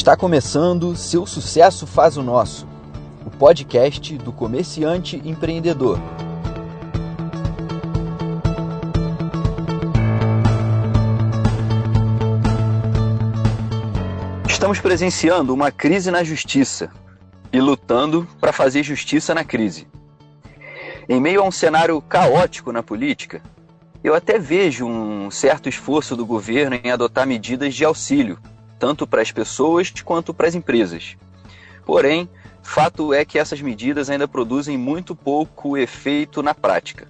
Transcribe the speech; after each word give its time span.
Está 0.00 0.16
começando 0.16 0.96
Seu 0.96 1.26
Sucesso 1.26 1.86
Faz 1.86 2.16
o 2.16 2.22
Nosso, 2.22 2.66
o 3.26 3.30
podcast 3.30 4.16
do 4.16 4.32
comerciante 4.32 5.20
empreendedor. 5.26 5.98
Estamos 14.48 14.80
presenciando 14.80 15.52
uma 15.52 15.70
crise 15.70 16.10
na 16.10 16.24
justiça 16.24 16.90
e 17.52 17.60
lutando 17.60 18.26
para 18.40 18.54
fazer 18.54 18.82
justiça 18.82 19.34
na 19.34 19.44
crise. 19.44 19.86
Em 21.10 21.20
meio 21.20 21.42
a 21.42 21.44
um 21.44 21.52
cenário 21.52 22.00
caótico 22.00 22.72
na 22.72 22.82
política, 22.82 23.42
eu 24.02 24.14
até 24.14 24.38
vejo 24.38 24.86
um 24.86 25.30
certo 25.30 25.68
esforço 25.68 26.16
do 26.16 26.24
governo 26.24 26.80
em 26.82 26.90
adotar 26.90 27.26
medidas 27.26 27.74
de 27.74 27.84
auxílio 27.84 28.38
tanto 28.80 29.06
para 29.06 29.20
as 29.20 29.30
pessoas 29.30 29.92
quanto 30.02 30.32
para 30.32 30.48
as 30.48 30.54
empresas. 30.54 31.14
Porém, 31.84 32.28
fato 32.62 33.12
é 33.12 33.26
que 33.26 33.38
essas 33.38 33.60
medidas 33.60 34.08
ainda 34.08 34.26
produzem 34.26 34.78
muito 34.78 35.14
pouco 35.14 35.76
efeito 35.76 36.42
na 36.42 36.54
prática. 36.54 37.06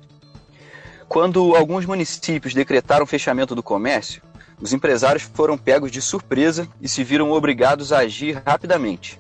Quando 1.09 1.55
alguns 1.55 1.87
municípios 1.87 2.55
decretaram 2.55 3.07
fechamento 3.07 3.55
do 3.55 3.63
comércio, 3.63 4.21
os 4.61 4.73
empresários 4.73 5.23
foram 5.23 5.57
pegos 5.57 5.93
de 5.93 6.03
surpresa 6.03 6.69
e 6.81 6.89
se 6.89 7.05
viram 7.05 7.31
obrigados 7.31 7.93
a 7.93 7.99
agir 7.99 8.43
rapidamente, 8.45 9.19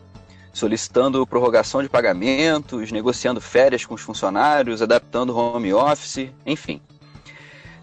solicitando 0.53 1.27
prorrogação 1.27 1.83
de 1.83 1.89
pagamentos, 1.89 2.91
negociando 2.91 3.41
férias 3.41 3.85
com 3.85 3.95
os 3.95 4.03
funcionários, 4.03 4.83
adaptando 4.83 5.37
home 5.37 5.73
office, 5.73 6.31
enfim. 6.45 6.81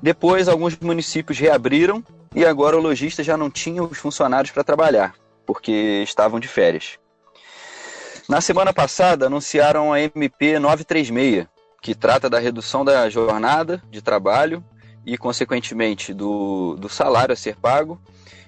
Depois, 0.02 0.48
alguns 0.48 0.78
municípios 0.78 1.40
reabriram 1.40 2.04
e 2.36 2.45
agora 2.45 2.78
o 2.78 2.81
lojista 2.81 3.23
já 3.23 3.38
não 3.38 3.50
tinha 3.50 3.83
os 3.83 3.97
funcionários 3.97 4.52
para 4.52 4.64
trabalhar, 4.64 5.16
porque 5.45 6.02
estavam 6.03 6.39
de 6.39 6.47
férias. 6.47 6.97
Na 8.28 8.42
semana 8.42 8.73
passada, 8.73 9.28
anunciaram 9.28 9.94
a 9.94 10.02
MP 10.02 10.59
936, 10.59 11.47
que 11.81 11.95
trata 11.95 12.30
da 12.30 12.39
redução 12.39 12.84
da 12.84 13.09
jornada 13.09 13.81
de 13.89 14.02
trabalho 14.02 14.64
e, 15.06 15.17
consequentemente, 15.17 16.14
do, 16.14 16.75
do 16.75 16.89
salário 16.89 17.31
a 17.31 17.38
ser 17.38 17.56
pago 17.56 18.00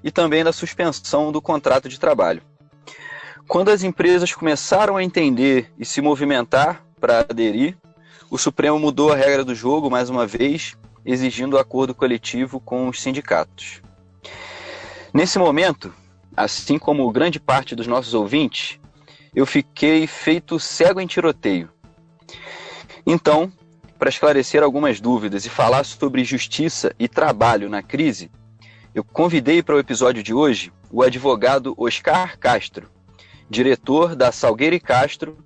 e 0.04 0.12
também 0.12 0.44
da 0.44 0.52
suspensão 0.52 1.32
do 1.32 1.42
contrato 1.42 1.88
de 1.88 2.00
trabalho. 2.00 2.42
Quando 3.48 3.70
as 3.70 3.82
empresas 3.82 4.34
começaram 4.34 4.98
a 4.98 5.04
entender 5.04 5.72
e 5.80 5.86
se 5.86 6.02
movimentar 6.02 6.84
para 7.00 7.20
aderir, 7.20 7.78
o 8.30 8.38
Supremo 8.38 8.78
mudou 8.78 9.12
a 9.12 9.16
regra 9.16 9.44
do 9.44 9.56
jogo 9.56 9.90
mais 9.90 10.10
uma 10.10 10.28
vez 10.28 10.76
exigindo 11.06 11.58
acordo 11.58 11.94
coletivo 11.94 12.60
com 12.60 12.88
os 12.88 13.02
sindicatos. 13.02 13.82
Nesse 15.14 15.40
momento, 15.40 15.94
assim 16.36 16.78
como 16.78 17.12
grande 17.12 17.40
parte 17.40 17.76
dos 17.76 17.88
nossos 17.88 18.14
ouvintes, 18.14 18.80
eu 19.36 19.46
fiquei 19.46 20.08
feito 20.08 20.60
cego 20.60 21.00
em 21.00 21.08
tiroteio. 21.08 21.70
Então, 23.06 23.52
para 23.98 24.10
esclarecer 24.10 24.64
algumas 24.64 25.02
dúvidas 25.02 25.46
e 25.46 25.50
falar 25.50 25.84
sobre 25.84 26.24
justiça 26.24 26.94
e 26.98 27.08
trabalho 27.08 27.70
na 27.70 27.84
crise, 27.84 28.32
eu 28.94 29.04
convidei 29.04 29.62
para 29.62 29.76
o 29.76 29.80
episódio 29.80 30.24
de 30.24 30.34
hoje 30.34 30.72
o 30.92 31.04
advogado 31.04 31.76
Oscar 31.78 32.38
Castro, 32.40 32.90
diretor 33.50 34.16
da 34.16 34.32
Salgueiro 34.32 34.76
e 34.76 34.80
Castro, 34.80 35.38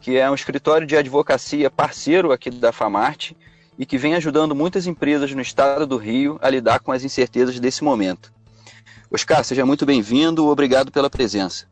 que 0.00 0.16
é 0.16 0.30
um 0.30 0.34
escritório 0.34 0.86
de 0.86 0.96
advocacia 0.96 1.70
parceiro 1.70 2.32
aqui 2.32 2.50
da 2.50 2.72
Famarte 2.72 3.36
e 3.82 3.84
que 3.84 3.98
vem 3.98 4.14
ajudando 4.14 4.54
muitas 4.54 4.86
empresas 4.86 5.34
no 5.34 5.42
estado 5.42 5.84
do 5.84 5.96
Rio 5.96 6.38
a 6.40 6.48
lidar 6.48 6.78
com 6.78 6.92
as 6.92 7.02
incertezas 7.02 7.58
desse 7.58 7.82
momento. 7.82 8.32
Oscar, 9.10 9.42
seja 9.42 9.66
muito 9.66 9.84
bem-vindo, 9.84 10.46
obrigado 10.46 10.92
pela 10.92 11.10
presença. 11.10 11.66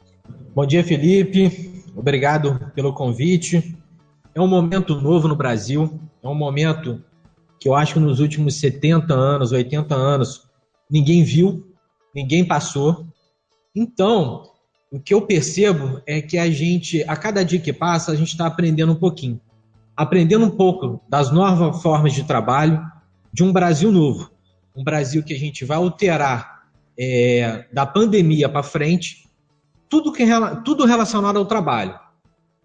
Bom 0.53 0.67
dia, 0.67 0.83
Felipe, 0.83 1.85
obrigado 1.95 2.73
pelo 2.75 2.93
convite. 2.93 3.79
É 4.35 4.41
um 4.41 4.49
momento 4.49 5.01
novo 5.01 5.29
no 5.29 5.37
Brasil, 5.37 6.01
é 6.21 6.27
um 6.27 6.35
momento 6.35 7.01
que 7.61 7.69
eu 7.69 7.77
acho 7.77 7.95
que 7.95 8.01
nos 8.01 8.19
últimos 8.19 8.59
70 8.59 9.15
anos, 9.15 9.53
80 9.53 9.95
anos, 9.95 10.49
ninguém 10.91 11.23
viu, 11.23 11.65
ninguém 12.13 12.45
passou. 12.45 13.07
Então, 13.73 14.51
o 14.91 14.99
que 14.99 15.15
eu 15.15 15.23
percebo 15.23 16.03
é 16.05 16.21
que 16.21 16.37
a 16.37 16.51
gente, 16.51 17.05
a 17.05 17.15
cada 17.15 17.45
dia 17.45 17.61
que 17.61 17.73
passa, 17.73 18.11
a 18.11 18.17
gente 18.17 18.31
está 18.31 18.49
aprendendo 18.49 18.91
um 18.91 18.97
pouquinho 18.99 19.41
aprendendo 20.01 20.47
um 20.47 20.51
pouco 20.51 21.05
das 21.11 21.31
novas 21.31 21.83
formas 21.83 22.15
de 22.15 22.25
trabalho, 22.25 22.83
de 23.31 23.45
um 23.45 23.53
Brasil 23.53 23.93
novo. 23.93 24.31
Um 24.75 24.83
Brasil 24.83 25.23
que 25.23 25.35
a 25.35 25.39
gente 25.39 25.63
vai 25.63 25.77
alterar 25.77 26.63
é, 26.99 27.67
da 27.71 27.85
pandemia 27.85 28.49
para 28.49 28.63
frente, 28.63 29.29
tudo, 29.91 30.11
que, 30.11 30.25
tudo 30.65 30.87
relacionado 30.87 31.37
ao 31.37 31.45
trabalho. 31.45 32.01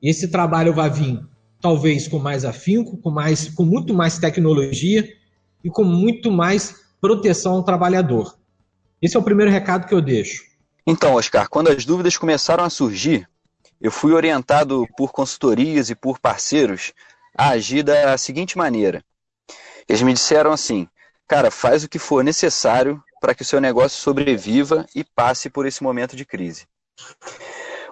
E 0.02 0.10
esse 0.10 0.30
trabalho 0.30 0.74
vai 0.74 0.90
vir, 0.90 1.20
talvez, 1.60 2.08
com 2.08 2.20
mais 2.20 2.46
afinco, 2.46 2.96
com, 2.96 3.12
mais, 3.12 3.50
com 3.50 3.66
muito 3.66 3.94
mais 3.94 4.18
tecnologia 4.18 5.06
e 5.62 5.70
com 5.70 5.84
muito 5.84 6.32
mais 6.32 6.86
proteção 7.02 7.56
ao 7.56 7.64
trabalhador. 7.64 8.34
Esse 9.02 9.18
é 9.18 9.20
o 9.20 9.24
primeiro 9.24 9.52
recado 9.52 9.88
que 9.88 9.94
eu 9.94 10.02
deixo. 10.02 10.42
Então, 10.88 11.16
Oscar, 11.16 11.50
quando 11.50 11.68
as 11.68 11.84
dúvidas 11.84 12.16
começaram 12.18 12.64
a 12.64 12.70
surgir, 12.70 13.28
eu 13.82 13.92
fui 13.92 14.14
orientado 14.14 14.88
por 14.98 15.12
consultorias 15.12 15.90
e 15.90 15.96
por 15.96 16.18
parceiros 16.18 16.94
a 17.38 17.50
agir 17.50 17.84
da 17.84 18.18
seguinte 18.18 18.58
maneira. 18.58 19.04
Eles 19.88 20.02
me 20.02 20.14
disseram 20.14 20.52
assim: 20.52 20.88
cara, 21.28 21.52
faz 21.52 21.84
o 21.84 21.90
que 21.90 22.00
for 22.00 22.24
necessário 22.24 23.02
para 23.20 23.36
que 23.36 23.42
o 23.42 23.46
seu 23.46 23.60
negócio 23.60 24.02
sobreviva 24.02 24.86
e 24.96 25.04
passe 25.04 25.50
por 25.50 25.66
esse 25.66 25.84
momento 25.84 26.16
de 26.16 26.26
crise. 26.26 26.66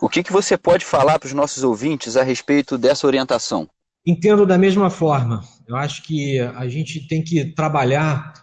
O 0.01 0.09
que, 0.09 0.23
que 0.23 0.33
você 0.33 0.57
pode 0.57 0.85
falar 0.85 1.19
para 1.19 1.27
os 1.27 1.33
nossos 1.33 1.63
ouvintes 1.63 2.17
a 2.17 2.23
respeito 2.23 2.77
dessa 2.77 3.07
orientação? 3.07 3.69
Entendo 4.05 4.45
da 4.45 4.57
mesma 4.57 4.89
forma. 4.89 5.43
Eu 5.65 5.75
acho 5.75 6.03
que 6.03 6.39
a 6.39 6.67
gente 6.67 7.07
tem 7.07 7.23
que 7.23 7.45
trabalhar 7.53 8.33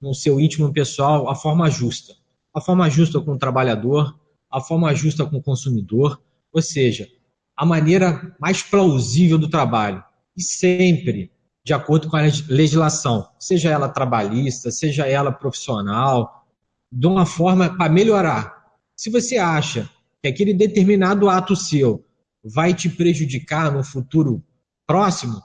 no 0.00 0.14
seu 0.14 0.40
íntimo 0.40 0.72
pessoal 0.72 1.28
a 1.28 1.34
forma 1.34 1.70
justa. 1.70 2.14
A 2.54 2.60
forma 2.60 2.88
justa 2.88 3.20
com 3.20 3.32
o 3.32 3.38
trabalhador, 3.38 4.18
a 4.50 4.60
forma 4.60 4.94
justa 4.94 5.26
com 5.26 5.36
o 5.36 5.42
consumidor, 5.42 6.20
ou 6.52 6.62
seja, 6.62 7.06
a 7.54 7.66
maneira 7.66 8.34
mais 8.40 8.62
plausível 8.62 9.38
do 9.38 9.48
trabalho 9.48 10.02
e 10.36 10.42
sempre 10.42 11.30
de 11.64 11.74
acordo 11.74 12.08
com 12.08 12.16
a 12.16 12.22
legislação, 12.48 13.28
seja 13.38 13.70
ela 13.70 13.88
trabalhista, 13.88 14.70
seja 14.70 15.06
ela 15.06 15.30
profissional, 15.30 16.46
de 16.90 17.06
uma 17.06 17.26
forma 17.26 17.76
para 17.76 17.92
melhorar. 17.92 18.64
Se 18.96 19.10
você 19.10 19.36
acha 19.36 19.88
que 20.22 20.28
aquele 20.28 20.54
determinado 20.54 21.28
ato 21.28 21.54
seu 21.54 22.04
vai 22.42 22.74
te 22.74 22.88
prejudicar 22.88 23.70
no 23.70 23.84
futuro 23.84 24.42
próximo, 24.86 25.40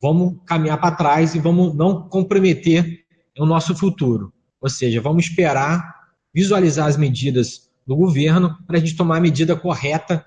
vamos 0.00 0.38
caminhar 0.46 0.78
para 0.78 0.94
trás 0.94 1.34
e 1.34 1.40
vamos 1.40 1.74
não 1.74 2.08
comprometer 2.08 3.04
o 3.38 3.46
nosso 3.46 3.74
futuro. 3.74 4.32
Ou 4.60 4.68
seja, 4.68 5.00
vamos 5.00 5.24
esperar 5.24 5.96
visualizar 6.34 6.86
as 6.86 6.98
medidas 6.98 7.70
do 7.86 7.96
governo 7.96 8.56
para 8.66 8.76
a 8.76 8.80
gente 8.80 8.96
tomar 8.96 9.16
a 9.16 9.20
medida 9.20 9.56
correta 9.56 10.24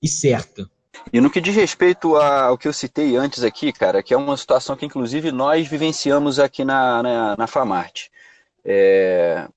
e 0.00 0.06
certa. 0.08 0.70
E 1.12 1.20
no 1.20 1.30
que 1.30 1.40
diz 1.40 1.54
respeito 1.54 2.16
ao 2.16 2.58
que 2.58 2.68
eu 2.68 2.72
citei 2.72 3.16
antes 3.16 3.42
aqui, 3.42 3.72
cara, 3.72 4.02
que 4.02 4.12
é 4.12 4.16
uma 4.16 4.36
situação 4.36 4.76
que 4.76 4.86
inclusive 4.86 5.32
nós 5.32 5.66
vivenciamos 5.66 6.38
aqui 6.38 6.64
na, 6.64 7.02
na, 7.02 7.36
na 7.36 7.46
Famarte. 7.46 8.10
É, 8.64 9.48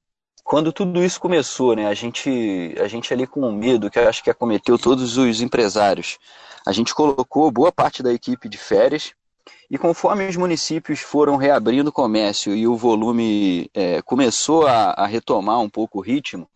quando 0.44 0.72
tudo 0.72 1.04
isso 1.04 1.20
começou, 1.20 1.76
né, 1.76 1.88
a 1.88 1.94
gente, 1.94 2.76
a 2.80 2.88
gente 2.88 3.14
ali 3.14 3.28
com 3.28 3.52
medo, 3.52 3.90
que 3.90 4.00
eu 4.00 4.08
acho 4.08 4.24
que 4.24 4.30
acometeu 4.30 4.78
todos 4.78 5.18
os 5.18 5.42
empresários, 5.42 6.18
a 6.66 6.72
gente 6.72 6.94
colocou 6.94 7.52
boa 7.52 7.72
parte 7.72 8.04
da 8.04 8.14
equipe 8.14 8.48
de 8.48 8.58
férias 8.58 9.14
e 9.70 9.78
conforme 9.78 10.28
os 10.28 10.36
municípios 10.36 11.00
foram 11.00 11.38
reabrindo 11.38 11.90
o 11.90 11.94
comércio 11.94 12.56
e 12.56 12.68
o 12.68 12.76
volume 12.76 13.70
é, 13.74 14.02
começou 14.02 14.68
a, 14.68 14.92
a 14.92 15.06
retomar 15.06 15.60
um 15.60 15.70
pouco 15.70 16.00
o 16.00 16.02
ritmo, 16.02 16.50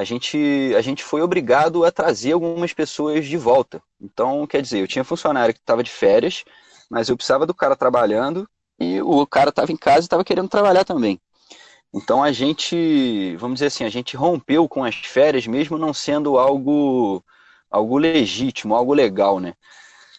a 0.00 0.04
gente, 0.04 0.74
a 0.74 0.80
gente 0.80 1.04
foi 1.04 1.20
obrigado 1.20 1.84
a 1.84 1.92
trazer 1.92 2.32
algumas 2.32 2.72
pessoas 2.72 3.26
de 3.26 3.36
volta. 3.36 3.82
Então, 4.00 4.46
quer 4.46 4.62
dizer, 4.62 4.80
eu 4.80 4.88
tinha 4.88 5.04
funcionário 5.04 5.52
que 5.52 5.60
estava 5.60 5.82
de 5.82 5.90
férias, 5.90 6.42
mas 6.88 7.10
eu 7.10 7.16
precisava 7.16 7.44
do 7.44 7.52
cara 7.52 7.76
trabalhando 7.76 8.48
e 8.78 9.02
o 9.02 9.26
cara 9.26 9.50
estava 9.50 9.70
em 9.70 9.76
casa 9.76 10.00
e 10.00 10.06
estava 10.06 10.24
querendo 10.24 10.48
trabalhar 10.48 10.84
também. 10.84 11.20
Então 11.92 12.22
a 12.22 12.32
gente, 12.32 13.36
vamos 13.36 13.56
dizer 13.56 13.66
assim, 13.66 13.84
a 13.84 13.90
gente 13.90 14.16
rompeu 14.16 14.66
com 14.66 14.84
as 14.84 14.94
férias, 14.94 15.46
mesmo 15.46 15.76
não 15.76 15.92
sendo 15.92 16.38
algo, 16.38 17.22
algo 17.70 17.98
legítimo, 17.98 18.74
algo 18.74 18.94
legal, 18.94 19.38
né? 19.38 19.52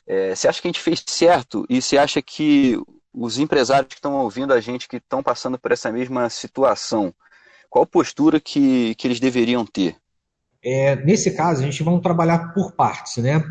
É, 0.06 0.36
você 0.36 0.48
acha 0.48 0.62
que 0.62 0.68
a 0.68 0.72
gente 0.72 0.82
fez 0.82 1.04
certo 1.08 1.66
e 1.68 1.82
você 1.82 1.98
acha 1.98 2.22
que 2.22 2.78
os 3.12 3.40
empresários 3.40 3.88
que 3.88 3.96
estão 3.96 4.14
ouvindo 4.14 4.54
a 4.54 4.62
gente, 4.62 4.88
que 4.88 4.98
estão 4.98 5.24
passando 5.24 5.58
por 5.58 5.72
essa 5.72 5.92
mesma 5.92 6.30
situação, 6.30 7.12
qual 7.72 7.86
postura 7.86 8.38
que, 8.38 8.94
que 8.96 9.08
eles 9.08 9.22
deveriam 9.22 9.66
ter? 9.66 9.96
É, 10.62 10.94
nesse 10.98 11.32
caso, 11.32 11.62
a 11.62 11.66
gente 11.66 11.82
vai 11.82 11.98
trabalhar 12.02 12.54
por 12.54 12.74
partes, 12.74 13.18
né? 13.24 13.38
O 13.38 13.44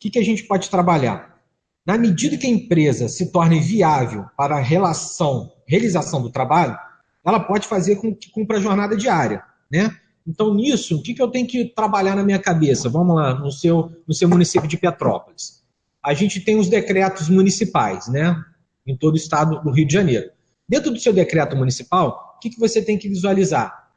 que, 0.00 0.10
que 0.10 0.18
a 0.18 0.24
gente 0.24 0.44
pode 0.44 0.70
trabalhar? 0.70 1.38
Na 1.84 1.98
medida 1.98 2.38
que 2.38 2.46
a 2.46 2.50
empresa 2.50 3.08
se 3.08 3.30
torne 3.30 3.60
viável 3.60 4.24
para 4.36 4.56
a 4.56 4.60
relação, 4.60 5.52
realização 5.68 6.22
do 6.22 6.30
trabalho, 6.30 6.76
ela 7.24 7.38
pode 7.38 7.68
fazer 7.68 7.96
com 7.96 8.14
que 8.14 8.30
cumpra 8.30 8.56
a 8.56 8.60
jornada 8.60 8.96
diária, 8.96 9.44
né? 9.70 9.94
Então, 10.26 10.54
nisso, 10.54 10.96
o 10.96 11.02
que, 11.02 11.12
que 11.12 11.20
eu 11.20 11.28
tenho 11.28 11.46
que 11.46 11.66
trabalhar 11.66 12.16
na 12.16 12.24
minha 12.24 12.38
cabeça? 12.38 12.88
Vamos 12.88 13.14
lá, 13.14 13.34
no 13.34 13.50
seu, 13.50 13.92
no 14.08 14.14
seu 14.14 14.28
município 14.28 14.68
de 14.68 14.78
Petrópolis. 14.78 15.62
A 16.02 16.14
gente 16.14 16.40
tem 16.40 16.58
os 16.58 16.68
decretos 16.68 17.28
municipais, 17.28 18.08
né? 18.08 18.42
Em 18.86 18.96
todo 18.96 19.12
o 19.12 19.18
estado 19.18 19.60
do 19.60 19.70
Rio 19.70 19.86
de 19.86 19.92
Janeiro. 19.92 20.30
Dentro 20.66 20.90
do 20.90 20.98
seu 20.98 21.12
decreto 21.12 21.54
municipal, 21.54 22.31
que, 22.42 22.50
que 22.50 22.58
você 22.58 22.82
tem 22.82 22.98
que 22.98 23.08
visualizar? 23.08 23.90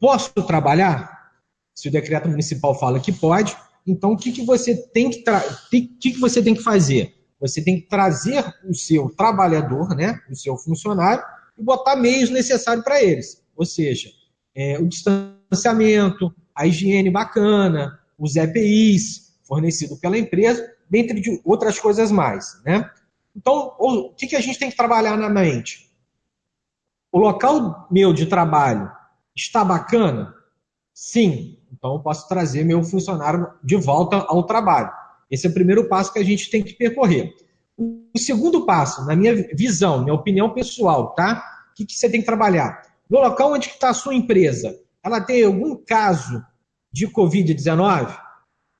Posso 0.00 0.32
trabalhar? 0.46 1.30
Se 1.72 1.88
o 1.88 1.92
decreto 1.92 2.28
municipal 2.28 2.74
fala 2.74 2.98
que 2.98 3.12
pode, 3.12 3.56
então 3.86 4.12
o 4.12 4.16
que, 4.16 4.32
que 4.32 4.44
você 4.44 4.76
tem 4.76 5.08
que, 5.08 5.22
que, 6.00 6.10
que 6.10 6.18
você 6.18 6.42
tem 6.42 6.54
que 6.54 6.62
fazer? 6.62 7.14
Você 7.40 7.62
tem 7.62 7.80
que 7.80 7.86
trazer 7.86 8.44
o 8.68 8.74
seu 8.74 9.08
trabalhador, 9.10 9.94
né, 9.94 10.20
o 10.28 10.34
seu 10.34 10.56
funcionário, 10.56 11.22
e 11.56 11.62
botar 11.62 11.94
meios 11.94 12.30
necessários 12.30 12.84
para 12.84 13.00
eles. 13.00 13.40
Ou 13.56 13.64
seja, 13.64 14.10
é, 14.56 14.76
o 14.78 14.88
distanciamento, 14.88 16.34
a 16.52 16.66
higiene 16.66 17.10
bacana, 17.10 17.96
os 18.18 18.34
EPIs 18.34 19.36
fornecidos 19.44 20.00
pela 20.00 20.18
empresa, 20.18 20.68
dentre 20.90 21.20
de 21.20 21.40
outras 21.44 21.78
coisas 21.78 22.10
mais. 22.10 22.60
Né? 22.64 22.90
Então, 23.36 23.72
o 23.78 24.12
que, 24.14 24.26
que 24.26 24.36
a 24.36 24.40
gente 24.40 24.58
tem 24.58 24.68
que 24.68 24.76
trabalhar 24.76 25.16
na 25.16 25.28
mente? 25.28 25.87
O 27.10 27.18
local 27.18 27.86
meu 27.90 28.12
de 28.12 28.26
trabalho 28.26 28.90
está 29.34 29.64
bacana? 29.64 30.34
Sim. 30.92 31.58
Então, 31.72 31.94
eu 31.94 32.00
posso 32.00 32.28
trazer 32.28 32.64
meu 32.64 32.82
funcionário 32.82 33.48
de 33.62 33.76
volta 33.76 34.16
ao 34.16 34.42
trabalho. 34.42 34.90
Esse 35.30 35.46
é 35.46 35.50
o 35.50 35.54
primeiro 35.54 35.88
passo 35.88 36.12
que 36.12 36.18
a 36.18 36.24
gente 36.24 36.50
tem 36.50 36.62
que 36.62 36.74
percorrer. 36.74 37.34
O 37.76 38.18
segundo 38.18 38.66
passo, 38.66 39.04
na 39.06 39.14
minha 39.14 39.34
visão, 39.54 40.02
minha 40.02 40.14
opinião 40.14 40.52
pessoal, 40.52 41.14
tá? 41.14 41.44
O 41.70 41.74
que, 41.74 41.86
que 41.86 41.94
você 41.94 42.10
tem 42.10 42.20
que 42.20 42.26
trabalhar? 42.26 42.82
No 43.08 43.20
local 43.20 43.52
onde 43.52 43.68
está 43.68 43.90
a 43.90 43.94
sua 43.94 44.14
empresa, 44.14 44.76
ela 45.02 45.20
tem 45.20 45.44
algum 45.44 45.76
caso 45.76 46.44
de 46.92 47.06
Covid-19? 47.06 48.18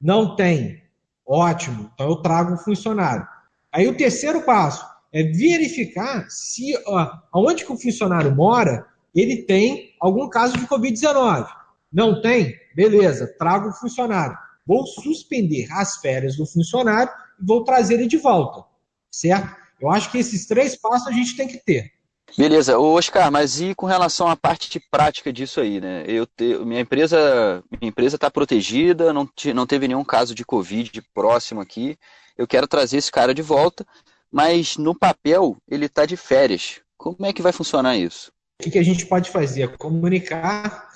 Não 0.00 0.34
tem. 0.34 0.82
Ótimo. 1.24 1.90
Então 1.94 2.08
eu 2.08 2.16
trago 2.16 2.54
um 2.54 2.58
funcionário. 2.58 3.26
Aí 3.72 3.86
o 3.86 3.96
terceiro 3.96 4.42
passo 4.42 4.84
é 5.12 5.22
verificar 5.22 6.26
se 6.28 6.76
ó, 6.86 7.10
onde 7.34 7.64
que 7.64 7.72
o 7.72 7.78
funcionário 7.78 8.34
mora, 8.34 8.86
ele 9.14 9.42
tem 9.42 9.94
algum 10.00 10.28
caso 10.28 10.56
de 10.56 10.66
Covid-19. 10.66 11.46
Não 11.92 12.20
tem? 12.20 12.54
Beleza, 12.74 13.34
trago 13.38 13.70
o 13.70 13.72
funcionário. 13.72 14.36
Vou 14.66 14.86
suspender 14.86 15.66
as 15.72 15.96
férias 15.96 16.36
do 16.36 16.46
funcionário 16.46 17.10
e 17.40 17.44
vou 17.44 17.64
trazer 17.64 17.94
ele 17.94 18.06
de 18.06 18.18
volta. 18.18 18.64
Certo? 19.10 19.56
Eu 19.80 19.90
acho 19.90 20.10
que 20.10 20.18
esses 20.18 20.46
três 20.46 20.76
passos 20.76 21.06
a 21.06 21.12
gente 21.12 21.36
tem 21.36 21.48
que 21.48 21.56
ter. 21.56 21.92
Beleza, 22.36 22.78
Ô, 22.78 22.94
Oscar, 22.94 23.32
mas 23.32 23.60
e 23.60 23.74
com 23.74 23.86
relação 23.86 24.28
à 24.28 24.36
parte 24.36 24.78
prática 24.90 25.32
disso 25.32 25.60
aí, 25.60 25.80
né? 25.80 26.04
Eu 26.06 26.26
te, 26.26 26.58
minha 26.58 26.80
empresa 26.80 27.64
minha 27.70 27.88
empresa 27.88 28.16
está 28.16 28.30
protegida, 28.30 29.12
não, 29.12 29.26
te, 29.26 29.54
não 29.54 29.66
teve 29.66 29.88
nenhum 29.88 30.04
caso 30.04 30.34
de 30.34 30.44
Covid 30.44 31.00
próximo 31.14 31.60
aqui. 31.60 31.96
Eu 32.36 32.46
quero 32.46 32.68
trazer 32.68 32.98
esse 32.98 33.10
cara 33.10 33.32
de 33.32 33.40
volta, 33.40 33.86
mas 34.32 34.76
no 34.76 34.94
papel 34.94 35.56
ele 35.68 35.86
está 35.86 36.06
de 36.06 36.16
férias. 36.16 36.80
Como 36.96 37.24
é 37.24 37.32
que 37.32 37.42
vai 37.42 37.52
funcionar 37.52 37.96
isso? 37.96 38.30
O 38.60 38.70
que, 38.70 38.78
a 38.78 38.82
gente 38.82 39.06
pode 39.06 39.30
fazer? 39.30 39.76
Comunicar 39.76 40.88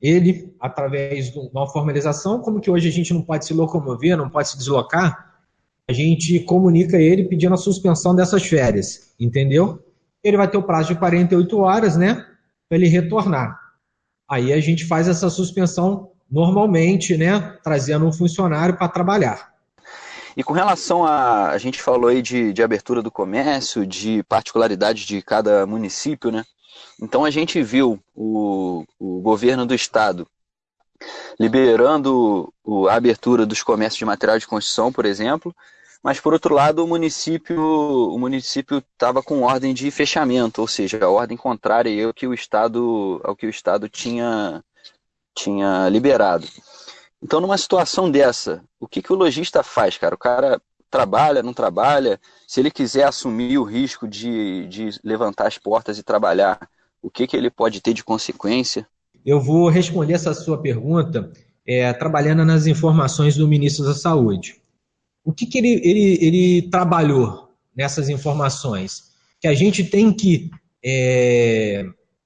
ele 0.00 0.54
através 0.58 1.30
de 1.30 1.38
uma 1.38 1.68
formalização, 1.68 2.40
como 2.40 2.60
que 2.60 2.70
hoje 2.70 2.88
a 2.88 2.92
gente 2.92 3.12
não 3.12 3.20
pode 3.20 3.44
se 3.44 3.52
locomover, 3.52 4.16
não 4.16 4.30
pode 4.30 4.48
se 4.48 4.56
deslocar, 4.56 5.30
a 5.86 5.92
gente 5.92 6.40
comunica 6.40 6.96
ele 6.96 7.24
pedindo 7.24 7.52
a 7.52 7.58
suspensão 7.58 8.14
dessas 8.14 8.46
férias, 8.46 9.12
entendeu? 9.20 9.84
Ele 10.24 10.36
vai 10.36 10.48
ter 10.48 10.56
o 10.56 10.62
prazo 10.62 10.94
de 10.94 10.98
48 10.98 11.58
horas, 11.58 11.96
né, 11.96 12.24
para 12.68 12.78
ele 12.78 12.88
retornar. 12.88 13.58
Aí 14.28 14.52
a 14.52 14.60
gente 14.60 14.86
faz 14.86 15.08
essa 15.08 15.28
suspensão 15.28 16.12
normalmente, 16.30 17.16
né, 17.16 17.58
trazendo 17.62 18.06
um 18.06 18.12
funcionário 18.12 18.76
para 18.76 18.88
trabalhar. 18.88 19.52
E 20.40 20.42
com 20.42 20.54
relação 20.54 21.04
a. 21.04 21.50
A 21.50 21.58
gente 21.58 21.82
falou 21.82 22.08
aí 22.08 22.22
de, 22.22 22.50
de 22.50 22.62
abertura 22.62 23.02
do 23.02 23.10
comércio, 23.10 23.86
de 23.86 24.22
particularidades 24.22 25.04
de 25.04 25.20
cada 25.20 25.66
município, 25.66 26.30
né? 26.30 26.46
Então 26.98 27.26
a 27.26 27.30
gente 27.30 27.62
viu 27.62 28.02
o, 28.14 28.82
o 28.98 29.20
governo 29.20 29.66
do 29.66 29.74
estado 29.74 30.26
liberando 31.38 32.50
a 32.88 32.94
abertura 32.94 33.44
dos 33.44 33.62
comércios 33.62 33.98
de 33.98 34.06
material 34.06 34.38
de 34.38 34.46
construção, 34.46 34.90
por 34.90 35.04
exemplo, 35.04 35.54
mas 36.02 36.18
por 36.18 36.32
outro 36.32 36.54
lado 36.54 36.82
o 36.82 36.88
município 36.88 37.60
o 37.60 38.18
município 38.18 38.78
estava 38.78 39.22
com 39.22 39.42
ordem 39.42 39.74
de 39.74 39.90
fechamento, 39.90 40.62
ou 40.62 40.66
seja, 40.66 41.04
a 41.04 41.10
ordem 41.10 41.36
contrária 41.36 42.06
ao 42.06 42.14
que 42.14 42.26
o 42.26 42.32
estado 42.32 43.20
ao 43.24 43.36
que 43.36 43.46
o 43.46 43.50
estado 43.50 43.90
tinha 43.90 44.64
tinha 45.34 45.86
liberado. 45.90 46.46
Então 47.22 47.40
numa 47.40 47.58
situação 47.58 48.10
dessa, 48.10 48.62
o 48.78 48.88
que, 48.88 49.02
que 49.02 49.12
o 49.12 49.16
lojista 49.16 49.62
faz, 49.62 49.98
cara? 49.98 50.14
O 50.14 50.18
cara 50.18 50.60
trabalha, 50.90 51.42
não 51.42 51.54
trabalha? 51.54 52.20
Se 52.46 52.60
ele 52.60 52.70
quiser 52.70 53.04
assumir 53.04 53.58
o 53.58 53.64
risco 53.64 54.08
de, 54.08 54.66
de 54.66 54.90
levantar 55.04 55.46
as 55.46 55.56
portas 55.56 55.98
e 55.98 56.02
trabalhar, 56.02 56.68
o 57.02 57.10
que, 57.10 57.26
que 57.26 57.36
ele 57.36 57.50
pode 57.50 57.80
ter 57.80 57.94
de 57.94 58.02
consequência? 58.02 58.86
Eu 59.24 59.40
vou 59.40 59.68
responder 59.68 60.14
essa 60.14 60.34
sua 60.34 60.60
pergunta 60.60 61.30
é, 61.66 61.92
trabalhando 61.92 62.44
nas 62.44 62.66
informações 62.66 63.36
do 63.36 63.46
ministro 63.46 63.84
da 63.84 63.94
Saúde. 63.94 64.60
O 65.24 65.32
que, 65.32 65.46
que 65.46 65.58
ele, 65.58 65.80
ele, 65.84 66.18
ele 66.20 66.70
trabalhou 66.70 67.50
nessas 67.76 68.08
informações? 68.08 69.10
Que 69.40 69.46
a 69.46 69.54
gente 69.54 69.84
tem 69.84 70.12
que 70.12 70.50
é, 70.84 71.84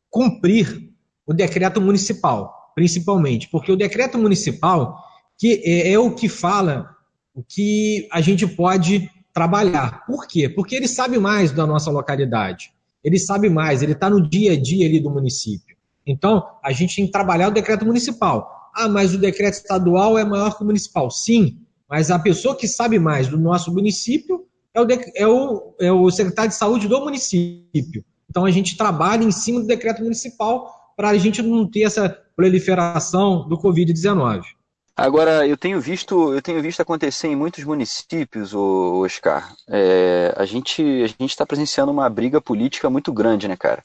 cumprir 0.08 0.90
o 1.26 1.32
decreto 1.32 1.80
municipal, 1.80 2.63
principalmente, 2.74 3.48
porque 3.48 3.70
o 3.70 3.76
decreto 3.76 4.18
municipal 4.18 4.98
que 5.38 5.62
é, 5.64 5.92
é 5.92 5.98
o 5.98 6.14
que 6.14 6.28
fala 6.28 6.90
o 7.34 7.42
que 7.42 8.08
a 8.12 8.20
gente 8.20 8.46
pode 8.46 9.10
trabalhar. 9.32 10.04
Por 10.06 10.26
quê? 10.26 10.48
Porque 10.48 10.76
ele 10.76 10.86
sabe 10.86 11.18
mais 11.18 11.50
da 11.50 11.66
nossa 11.66 11.90
localidade 11.90 12.74
ele 13.04 13.18
sabe 13.18 13.50
mais, 13.50 13.82
ele 13.82 13.92
está 13.92 14.08
no 14.08 14.26
dia 14.26 14.52
a 14.52 14.60
dia 14.60 14.86
ali 14.86 14.98
do 14.98 15.10
município. 15.10 15.76
Então, 16.06 16.42
a 16.62 16.72
gente 16.72 16.96
tem 16.96 17.06
que 17.06 17.12
trabalhar 17.12 17.48
o 17.48 17.52
decreto 17.52 17.84
municipal. 17.84 18.70
Ah, 18.74 18.88
mas 18.88 19.14
o 19.14 19.18
decreto 19.18 19.54
estadual 19.54 20.18
é 20.18 20.24
maior 20.24 20.56
que 20.56 20.62
o 20.62 20.66
municipal. 20.66 21.10
Sim, 21.10 21.58
mas 21.88 22.10
a 22.10 22.18
pessoa 22.18 22.56
que 22.56 22.66
sabe 22.66 22.98
mais 22.98 23.28
do 23.28 23.38
nosso 23.38 23.72
município 23.72 24.46
é 24.72 24.80
o, 24.80 24.86
é 25.14 25.26
o, 25.26 25.74
é 25.78 25.92
o 25.92 26.10
secretário 26.10 26.50
de 26.50 26.56
saúde 26.56 26.88
do 26.88 27.00
município. 27.00 28.04
Então, 28.28 28.44
a 28.44 28.50
gente 28.50 28.76
trabalha 28.76 29.22
em 29.22 29.30
cima 29.30 29.60
do 29.60 29.66
decreto 29.66 30.02
municipal 30.02 30.83
para 30.96 31.10
a 31.10 31.18
gente 31.18 31.42
não 31.42 31.68
ter 31.68 31.82
essa 31.82 32.08
proliferação 32.36 33.48
do 33.48 33.56
Covid-19. 33.58 34.42
Agora, 34.96 35.46
eu 35.46 35.56
tenho 35.56 35.80
visto, 35.80 36.32
eu 36.32 36.40
tenho 36.40 36.62
visto 36.62 36.80
acontecer 36.80 37.26
em 37.26 37.34
muitos 37.34 37.64
municípios, 37.64 38.54
Oscar. 38.54 39.52
É, 39.68 40.32
a 40.36 40.44
gente 40.44 40.82
a 40.82 41.06
gente 41.08 41.30
está 41.30 41.44
presenciando 41.44 41.90
uma 41.90 42.08
briga 42.08 42.40
política 42.40 42.88
muito 42.88 43.12
grande, 43.12 43.48
né, 43.48 43.56
cara? 43.56 43.82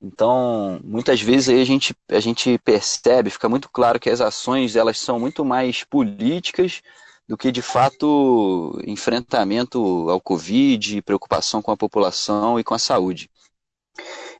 Então, 0.00 0.78
muitas 0.84 1.20
vezes 1.20 1.48
aí 1.48 1.60
a 1.60 1.64
gente, 1.64 1.94
a 2.08 2.20
gente 2.20 2.58
percebe, 2.58 3.30
fica 3.30 3.48
muito 3.48 3.68
claro 3.70 3.98
que 3.98 4.10
as 4.10 4.20
ações 4.20 4.76
elas 4.76 4.98
são 4.98 5.18
muito 5.18 5.44
mais 5.44 5.82
políticas 5.82 6.82
do 7.26 7.36
que 7.36 7.50
de 7.50 7.62
fato 7.62 8.78
enfrentamento 8.86 10.08
ao 10.10 10.20
Covid, 10.20 11.00
preocupação 11.02 11.62
com 11.62 11.70
a 11.70 11.76
população 11.76 12.60
e 12.60 12.64
com 12.64 12.74
a 12.74 12.78
saúde. 12.78 13.30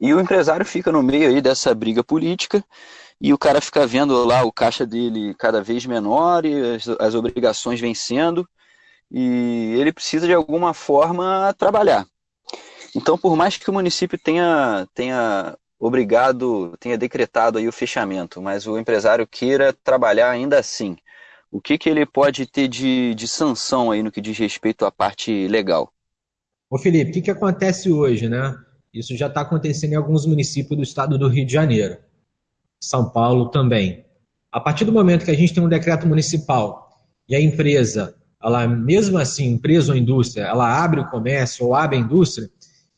E 0.00 0.12
o 0.12 0.20
empresário 0.20 0.64
fica 0.64 0.90
no 0.90 1.02
meio 1.02 1.28
aí 1.28 1.40
dessa 1.40 1.74
briga 1.74 2.02
política 2.02 2.64
e 3.20 3.32
o 3.32 3.38
cara 3.38 3.60
fica 3.60 3.86
vendo 3.86 4.24
lá 4.24 4.42
o 4.44 4.52
caixa 4.52 4.84
dele 4.84 5.34
cada 5.34 5.62
vez 5.62 5.86
menor 5.86 6.44
e 6.44 6.74
as, 6.74 6.88
as 7.00 7.14
obrigações 7.14 7.80
vencendo 7.80 8.48
e 9.10 9.76
ele 9.78 9.92
precisa 9.92 10.26
de 10.26 10.34
alguma 10.34 10.74
forma 10.74 11.54
trabalhar. 11.58 12.06
Então, 12.94 13.18
por 13.18 13.36
mais 13.36 13.56
que 13.56 13.68
o 13.68 13.72
município 13.72 14.18
tenha, 14.18 14.86
tenha 14.94 15.56
obrigado, 15.78 16.76
tenha 16.78 16.96
decretado 16.96 17.58
aí 17.58 17.68
o 17.68 17.72
fechamento, 17.72 18.40
mas 18.40 18.66
o 18.66 18.78
empresário 18.78 19.26
queira 19.26 19.72
trabalhar 19.72 20.30
ainda 20.30 20.58
assim, 20.58 20.96
o 21.50 21.60
que, 21.60 21.78
que 21.78 21.88
ele 21.88 22.04
pode 22.06 22.46
ter 22.46 22.68
de, 22.68 23.14
de 23.14 23.28
sanção 23.28 23.90
aí 23.90 24.02
no 24.02 24.10
que 24.10 24.20
diz 24.20 24.36
respeito 24.38 24.84
à 24.84 24.90
parte 24.90 25.46
legal? 25.48 25.92
Ô 26.70 26.78
Felipe, 26.78 27.10
o 27.10 27.14
que, 27.14 27.22
que 27.22 27.30
acontece 27.30 27.90
hoje, 27.92 28.28
né? 28.28 28.56
Isso 28.94 29.16
já 29.16 29.26
está 29.26 29.40
acontecendo 29.40 29.92
em 29.92 29.96
alguns 29.96 30.24
municípios 30.24 30.76
do 30.76 30.82
estado 30.84 31.18
do 31.18 31.26
Rio 31.26 31.44
de 31.44 31.52
Janeiro. 31.52 31.98
São 32.80 33.10
Paulo 33.10 33.48
também. 33.48 34.04
A 34.52 34.60
partir 34.60 34.84
do 34.84 34.92
momento 34.92 35.24
que 35.24 35.32
a 35.32 35.36
gente 35.36 35.52
tem 35.52 35.62
um 35.62 35.68
decreto 35.68 36.06
municipal 36.06 36.88
e 37.28 37.34
a 37.34 37.40
empresa, 37.40 38.14
ela 38.40 38.68
mesmo 38.68 39.18
assim, 39.18 39.46
empresa 39.46 39.90
ou 39.90 39.98
indústria, 39.98 40.44
ela 40.44 40.84
abre 40.84 41.00
o 41.00 41.10
comércio 41.10 41.66
ou 41.66 41.74
abre 41.74 41.96
a 41.96 42.00
indústria, 42.00 42.48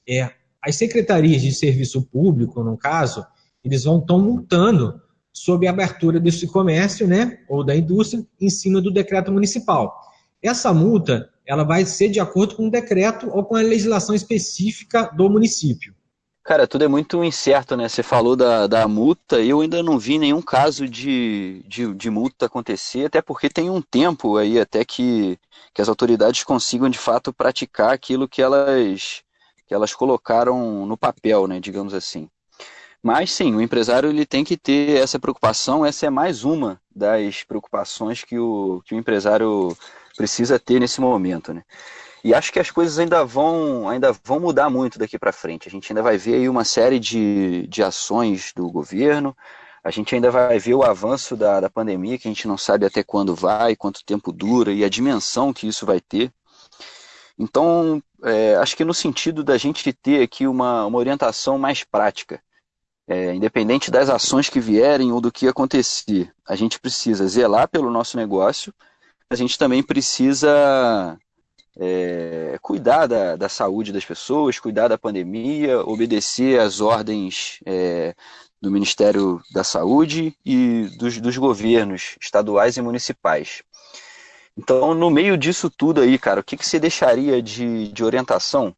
é, 0.06 0.30
as 0.60 0.76
secretarias 0.76 1.40
de 1.40 1.50
serviço 1.52 2.02
público, 2.02 2.62
no 2.62 2.76
caso, 2.76 3.24
eles 3.64 3.84
vão 3.84 3.98
estão 3.98 4.20
multando 4.20 5.00
sob 5.32 5.66
a 5.66 5.70
abertura 5.70 6.20
desse 6.20 6.46
comércio, 6.46 7.06
né, 7.06 7.38
ou 7.48 7.64
da 7.64 7.74
indústria, 7.74 8.26
em 8.40 8.50
cima 8.50 8.82
do 8.82 8.90
decreto 8.90 9.32
municipal. 9.32 9.94
Essa 10.42 10.74
multa, 10.74 11.30
ela 11.46 11.64
vai 11.64 11.84
ser 11.84 12.08
de 12.08 12.20
acordo 12.20 12.56
com 12.56 12.66
o 12.66 12.70
decreto 12.70 13.30
ou 13.30 13.44
com 13.44 13.56
a 13.56 13.62
legislação 13.62 14.14
específica 14.14 15.10
do 15.16 15.30
município. 15.30 15.94
Cara, 16.46 16.66
tudo 16.66 16.84
é 16.84 16.88
muito 16.88 17.24
incerto, 17.24 17.76
né? 17.76 17.88
Você 17.88 18.04
falou 18.04 18.36
da, 18.36 18.68
da 18.68 18.86
multa, 18.86 19.40
eu 19.40 19.60
ainda 19.60 19.82
não 19.82 19.98
vi 19.98 20.16
nenhum 20.16 20.40
caso 20.40 20.88
de, 20.88 21.64
de, 21.66 21.92
de, 21.92 22.08
multa 22.08 22.46
acontecer, 22.46 23.06
até 23.06 23.20
porque 23.20 23.48
tem 23.48 23.68
um 23.68 23.82
tempo 23.82 24.36
aí 24.36 24.60
até 24.60 24.84
que, 24.84 25.36
que 25.74 25.82
as 25.82 25.88
autoridades 25.88 26.44
consigam 26.44 26.88
de 26.88 26.98
fato 26.98 27.32
praticar 27.32 27.92
aquilo 27.92 28.28
que 28.28 28.40
elas, 28.40 29.22
que 29.66 29.74
elas 29.74 29.92
colocaram 29.92 30.86
no 30.86 30.96
papel, 30.96 31.48
né? 31.48 31.58
Digamos 31.58 31.92
assim. 31.92 32.28
Mas 33.02 33.32
sim, 33.32 33.52
o 33.52 33.60
empresário 33.60 34.08
ele 34.08 34.24
tem 34.24 34.44
que 34.44 34.56
ter 34.56 35.00
essa 35.02 35.18
preocupação, 35.18 35.84
essa 35.84 36.06
é 36.06 36.10
mais 36.10 36.44
uma 36.44 36.80
das 36.94 37.42
preocupações 37.42 38.22
que 38.22 38.38
o, 38.38 38.82
que 38.84 38.94
o 38.94 38.98
empresário 38.98 39.76
precisa 40.16 40.58
ter 40.58 40.80
nesse 40.80 41.00
momento, 41.00 41.52
né? 41.52 41.62
E 42.24 42.34
acho 42.34 42.52
que 42.52 42.58
as 42.58 42.70
coisas 42.70 42.98
ainda 42.98 43.24
vão, 43.24 43.88
ainda 43.88 44.12
vão 44.24 44.40
mudar 44.40 44.68
muito 44.68 44.98
daqui 44.98 45.16
para 45.16 45.32
frente. 45.32 45.68
A 45.68 45.70
gente 45.70 45.92
ainda 45.92 46.02
vai 46.02 46.18
ver 46.18 46.34
aí 46.34 46.48
uma 46.48 46.64
série 46.64 46.98
de, 46.98 47.66
de 47.68 47.82
ações 47.82 48.52
do 48.54 48.68
governo, 48.68 49.36
a 49.84 49.90
gente 49.92 50.12
ainda 50.12 50.28
vai 50.28 50.58
ver 50.58 50.74
o 50.74 50.82
avanço 50.82 51.36
da, 51.36 51.60
da 51.60 51.70
pandemia, 51.70 52.18
que 52.18 52.26
a 52.26 52.30
gente 52.30 52.48
não 52.48 52.58
sabe 52.58 52.84
até 52.84 53.04
quando 53.04 53.36
vai, 53.36 53.76
quanto 53.76 54.04
tempo 54.04 54.32
dura 54.32 54.72
e 54.72 54.82
a 54.82 54.88
dimensão 54.88 55.52
que 55.52 55.68
isso 55.68 55.86
vai 55.86 56.00
ter. 56.00 56.32
Então, 57.38 58.02
é, 58.24 58.56
acho 58.56 58.76
que 58.76 58.84
no 58.84 58.94
sentido 58.94 59.44
da 59.44 59.56
gente 59.56 59.92
ter 59.92 60.22
aqui 60.22 60.46
uma, 60.48 60.86
uma 60.86 60.98
orientação 60.98 61.56
mais 61.56 61.84
prática, 61.84 62.42
é, 63.06 63.32
independente 63.34 63.88
das 63.88 64.10
ações 64.10 64.48
que 64.48 64.58
vierem 64.58 65.12
ou 65.12 65.20
do 65.20 65.30
que 65.30 65.46
acontecer, 65.46 66.34
a 66.44 66.56
gente 66.56 66.80
precisa 66.80 67.28
zelar 67.28 67.68
pelo 67.68 67.88
nosso 67.88 68.16
negócio, 68.16 68.74
a 69.30 69.34
gente 69.34 69.58
também 69.58 69.82
precisa 69.82 71.18
é, 71.78 72.58
cuidar 72.62 73.06
da, 73.06 73.36
da, 73.36 73.48
saúde 73.48 73.92
das 73.92 74.04
pessoas, 74.04 74.58
cuidar 74.58 74.88
da 74.88 74.96
pandemia, 74.96 75.80
obedecer 75.80 76.60
às 76.60 76.80
ordens 76.80 77.58
é, 77.66 78.14
do 78.60 78.70
Ministério 78.70 79.42
da 79.52 79.64
Saúde 79.64 80.34
e 80.44 80.88
dos, 80.98 81.20
dos, 81.20 81.36
governos 81.36 82.16
estaduais 82.20 82.76
e 82.76 82.82
municipais. 82.82 83.62
Então, 84.56 84.94
no 84.94 85.10
meio 85.10 85.36
disso 85.36 85.68
tudo 85.68 86.00
aí, 86.00 86.18
cara, 86.18 86.40
o 86.40 86.44
que, 86.44 86.56
que 86.56 86.66
você 86.66 86.78
deixaria 86.78 87.42
de, 87.42 87.88
de 87.88 88.04
orientação 88.04 88.74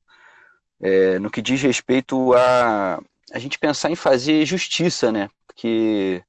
é, 0.81 1.19
no 1.19 1.31
que 1.31 1.43
diz 1.43 1.61
respeito 1.63 2.33
a 2.35 3.01
a 3.33 3.39
gente 3.39 3.59
pensar 3.59 3.91
em 3.91 3.95
fazer 3.95 4.47
justiça, 4.47 5.13
né? 5.13 5.29
Porque 5.47 6.23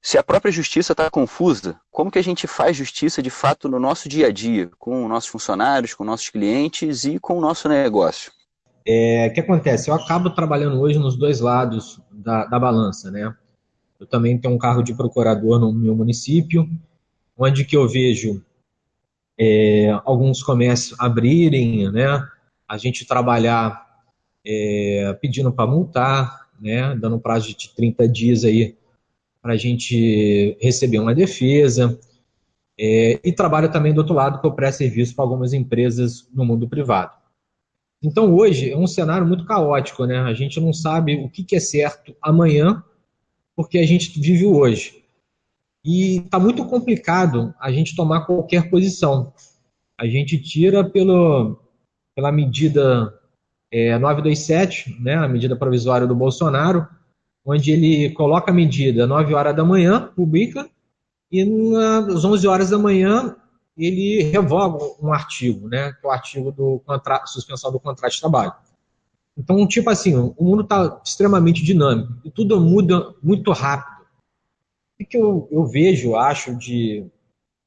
se 0.00 0.16
a 0.16 0.22
própria 0.22 0.52
justiça 0.52 0.92
está 0.92 1.10
confusa, 1.10 1.80
como 1.90 2.10
que 2.10 2.18
a 2.18 2.22
gente 2.22 2.46
faz 2.46 2.76
justiça 2.76 3.22
de 3.22 3.30
fato 3.30 3.68
no 3.68 3.80
nosso 3.80 4.08
dia 4.08 4.28
a 4.28 4.32
dia, 4.32 4.70
com 4.78 5.08
nossos 5.08 5.28
funcionários, 5.28 5.94
com 5.94 6.04
nossos 6.04 6.28
clientes 6.28 7.04
e 7.04 7.18
com 7.18 7.36
o 7.36 7.40
nosso 7.40 7.68
negócio? 7.68 8.32
É, 8.86 9.28
o 9.28 9.34
que 9.34 9.40
acontece? 9.40 9.90
Eu 9.90 9.94
acabo 9.94 10.30
trabalhando 10.30 10.80
hoje 10.80 10.98
nos 10.98 11.16
dois 11.16 11.40
lados 11.40 12.00
da, 12.10 12.46
da 12.46 12.58
balança, 12.58 13.10
né? 13.10 13.34
Eu 14.00 14.06
também 14.06 14.38
tenho 14.38 14.54
um 14.54 14.58
cargo 14.58 14.82
de 14.82 14.94
procurador 14.94 15.58
no 15.58 15.72
meu 15.72 15.94
município, 15.94 16.68
onde 17.36 17.64
que 17.64 17.76
eu 17.76 17.86
vejo 17.88 18.42
é, 19.38 19.90
alguns 20.04 20.42
comércios 20.42 20.98
abrirem, 20.98 21.90
né? 21.90 22.26
A 22.66 22.78
gente 22.78 23.06
trabalhar 23.06 23.84
é, 24.46 25.16
pedindo 25.20 25.52
para 25.52 25.70
multar, 25.70 26.48
né? 26.60 26.94
Dando 26.94 27.20
prazo 27.20 27.54
de 27.54 27.68
30 27.74 28.08
dias 28.08 28.44
aí 28.44 28.76
para 29.42 29.54
a 29.54 29.56
gente 29.56 30.56
receber 30.60 30.98
uma 30.98 31.14
defesa. 31.14 31.98
É, 32.80 33.18
e 33.24 33.32
trabalho 33.32 33.70
também 33.70 33.92
do 33.92 33.98
outro 33.98 34.14
lado, 34.14 34.40
que 34.40 34.46
eu 34.46 34.52
presto 34.52 34.78
serviço 34.78 35.14
para 35.14 35.24
algumas 35.24 35.52
empresas 35.52 36.28
no 36.32 36.44
mundo 36.44 36.68
privado. 36.68 37.12
Então, 38.02 38.32
hoje 38.32 38.70
é 38.70 38.76
um 38.76 38.86
cenário 38.86 39.26
muito 39.26 39.44
caótico, 39.44 40.04
né? 40.04 40.18
A 40.20 40.32
gente 40.32 40.60
não 40.60 40.72
sabe 40.72 41.16
o 41.16 41.28
que, 41.28 41.42
que 41.42 41.56
é 41.56 41.60
certo 41.60 42.14
amanhã, 42.22 42.82
porque 43.56 43.78
a 43.78 43.86
gente 43.86 44.20
vive 44.20 44.46
hoje. 44.46 45.02
E 45.84 46.18
está 46.18 46.38
muito 46.38 46.64
complicado 46.66 47.52
a 47.60 47.72
gente 47.72 47.96
tomar 47.96 48.26
qualquer 48.26 48.70
posição. 48.70 49.32
A 49.98 50.06
gente 50.06 50.38
tira 50.38 50.88
pelo, 50.88 51.58
pela 52.14 52.30
medida 52.30 53.12
é, 53.72 53.98
927, 53.98 54.96
né, 55.00 55.16
a 55.16 55.28
medida 55.28 55.56
provisória 55.56 56.06
do 56.06 56.14
Bolsonaro, 56.14 56.86
onde 57.48 57.70
ele 57.70 58.10
coloca 58.10 58.50
a 58.50 58.54
medida 58.54 59.04
às 59.04 59.08
9 59.08 59.32
horas 59.32 59.56
da 59.56 59.64
manhã, 59.64 60.12
publica, 60.14 60.68
e 61.32 61.42
às 61.42 62.24
11 62.24 62.46
horas 62.46 62.70
da 62.70 62.78
manhã 62.78 63.36
ele 63.76 64.22
revoga 64.24 64.84
um 65.00 65.12
artigo, 65.12 65.66
né, 65.66 65.92
que 65.92 66.06
é 66.06 66.08
o 66.08 66.12
artigo 66.12 66.52
do 66.52 66.80
contrato, 66.84 67.28
suspensão 67.28 67.72
do 67.72 67.80
contrato 67.80 68.12
de 68.12 68.20
trabalho. 68.20 68.52
Então, 69.36 69.66
tipo 69.66 69.88
assim, 69.88 70.14
o 70.14 70.34
mundo 70.44 70.62
está 70.62 71.00
extremamente 71.04 71.62
dinâmico 71.62 72.12
e 72.24 72.30
tudo 72.30 72.60
muda 72.60 73.14
muito 73.22 73.52
rápido. 73.52 74.04
O 75.00 75.06
que 75.06 75.16
eu, 75.16 75.48
eu 75.50 75.64
vejo, 75.64 76.16
acho, 76.16 76.56
de 76.56 77.06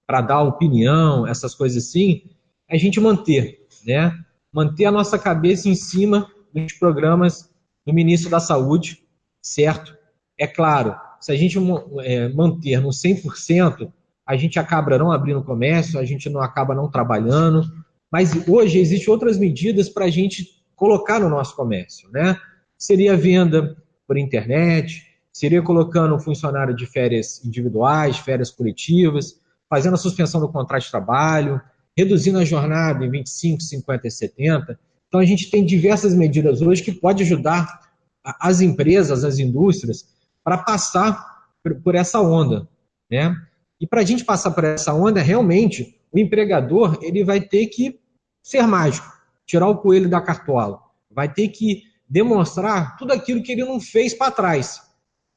para 0.05 0.21
dar 0.21 0.41
opinião, 0.41 1.25
essas 1.25 1.55
coisas 1.55 1.88
assim, 1.88 2.23
é 2.67 2.75
a 2.75 2.77
gente 2.77 3.00
manter, 3.00 3.65
né? 3.85 4.13
Manter 4.53 4.85
a 4.85 4.91
nossa 4.91 5.17
cabeça 5.17 5.69
em 5.69 5.75
cima 5.75 6.29
dos 6.53 6.73
programas 6.73 7.50
do 7.85 7.93
ministro 7.93 8.29
da 8.29 8.41
Saúde, 8.41 9.00
certo? 9.41 9.98
É 10.38 10.48
claro, 10.48 10.95
se 11.19 11.31
a 11.31 11.36
gente 11.36 11.57
é, 12.03 12.29
manter 12.29 12.79
no 12.79 12.89
100%, 12.89 13.91
a 14.25 14.36
gente 14.36 14.60
acaba 14.60 14.98
não 14.98 15.12
abrindo 15.12 15.43
comércio, 15.43 16.00
a 16.00 16.05
gente 16.05 16.29
não 16.29 16.41
acaba 16.41 16.74
não 16.74 16.89
trabalhando, 16.89 17.63
mas 18.12 18.48
hoje 18.48 18.79
existem 18.79 19.12
outras 19.12 19.38
medidas 19.38 19.89
para 19.89 20.05
a 20.05 20.10
gente 20.10 20.45
colocar 20.75 21.19
no 21.19 21.29
nosso 21.29 21.55
comércio, 21.55 22.10
né? 22.12 22.38
Seria 22.77 23.15
venda 23.15 23.77
por 24.07 24.17
internet, 24.17 25.03
seria 25.31 25.62
colocando 25.62 26.15
um 26.15 26.19
funcionário 26.19 26.75
de 26.75 26.86
férias 26.86 27.43
individuais, 27.45 28.17
férias 28.17 28.50
coletivas, 28.50 29.39
fazendo 29.69 29.93
a 29.93 29.98
suspensão 29.98 30.41
do 30.41 30.50
contrato 30.50 30.83
de 30.83 30.91
trabalho, 30.91 31.62
reduzindo 31.98 32.39
a 32.39 32.45
jornada 32.45 33.05
em 33.05 33.10
25, 33.10 33.62
50 33.62 34.07
e 34.07 34.12
70. 34.12 34.79
Então 35.07 35.19
a 35.19 35.25
gente 35.25 35.50
tem 35.50 35.65
diversas 35.65 36.13
medidas 36.13 36.62
hoje 36.62 36.83
que 36.83 36.91
pode 36.91 37.24
ajudar 37.24 37.90
as 38.23 38.61
empresas, 38.61 39.23
as 39.23 39.39
indústrias, 39.39 40.07
para 40.43 40.57
passar 40.57 41.45
por 41.83 41.95
essa 41.95 42.19
onda, 42.19 42.67
né? 43.09 43.35
E 43.79 43.87
para 43.87 44.01
a 44.01 44.05
gente 44.05 44.23
passar 44.23 44.51
por 44.51 44.63
essa 44.63 44.93
onda, 44.93 45.21
realmente, 45.21 45.99
o 46.11 46.19
empregador 46.19 46.99
ele 47.01 47.23
vai 47.23 47.41
ter 47.41 47.67
que 47.67 47.99
ser 48.43 48.65
mágico, 48.67 49.07
tirar 49.45 49.67
o 49.67 49.77
coelho 49.77 50.09
da 50.09 50.21
cartola, 50.21 50.79
vai 51.09 51.31
ter 51.31 51.49
que 51.49 51.83
demonstrar 52.07 52.97
tudo 52.97 53.13
aquilo 53.13 53.41
que 53.41 53.51
ele 53.51 53.65
não 53.65 53.79
fez 53.79 54.13
para 54.13 54.31
trás. 54.31 54.81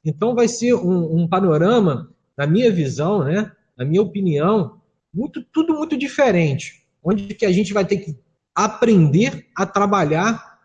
Então 0.05 0.35
vai 0.35 0.49
ser 0.49 0.75
um, 0.75 1.21
um, 1.21 1.29
panorama, 1.29 2.11
na 2.37 2.47
minha 2.47 2.71
visão, 2.71 3.25
né, 3.25 3.51
na 3.77 3.85
minha 3.85 4.03
opinião, 4.03 4.81
muito, 5.13 5.43
tudo 5.43 5.75
muito 5.75 5.97
diferente, 5.97 6.85
onde 7.03 7.35
que 7.35 7.47
a 7.47 7.53
gente 7.53 7.73
vai 7.73 7.85
ter 7.85 7.99
que 7.99 8.19
aprender 8.55 9.47
a 9.57 9.65
trabalhar 9.65 10.59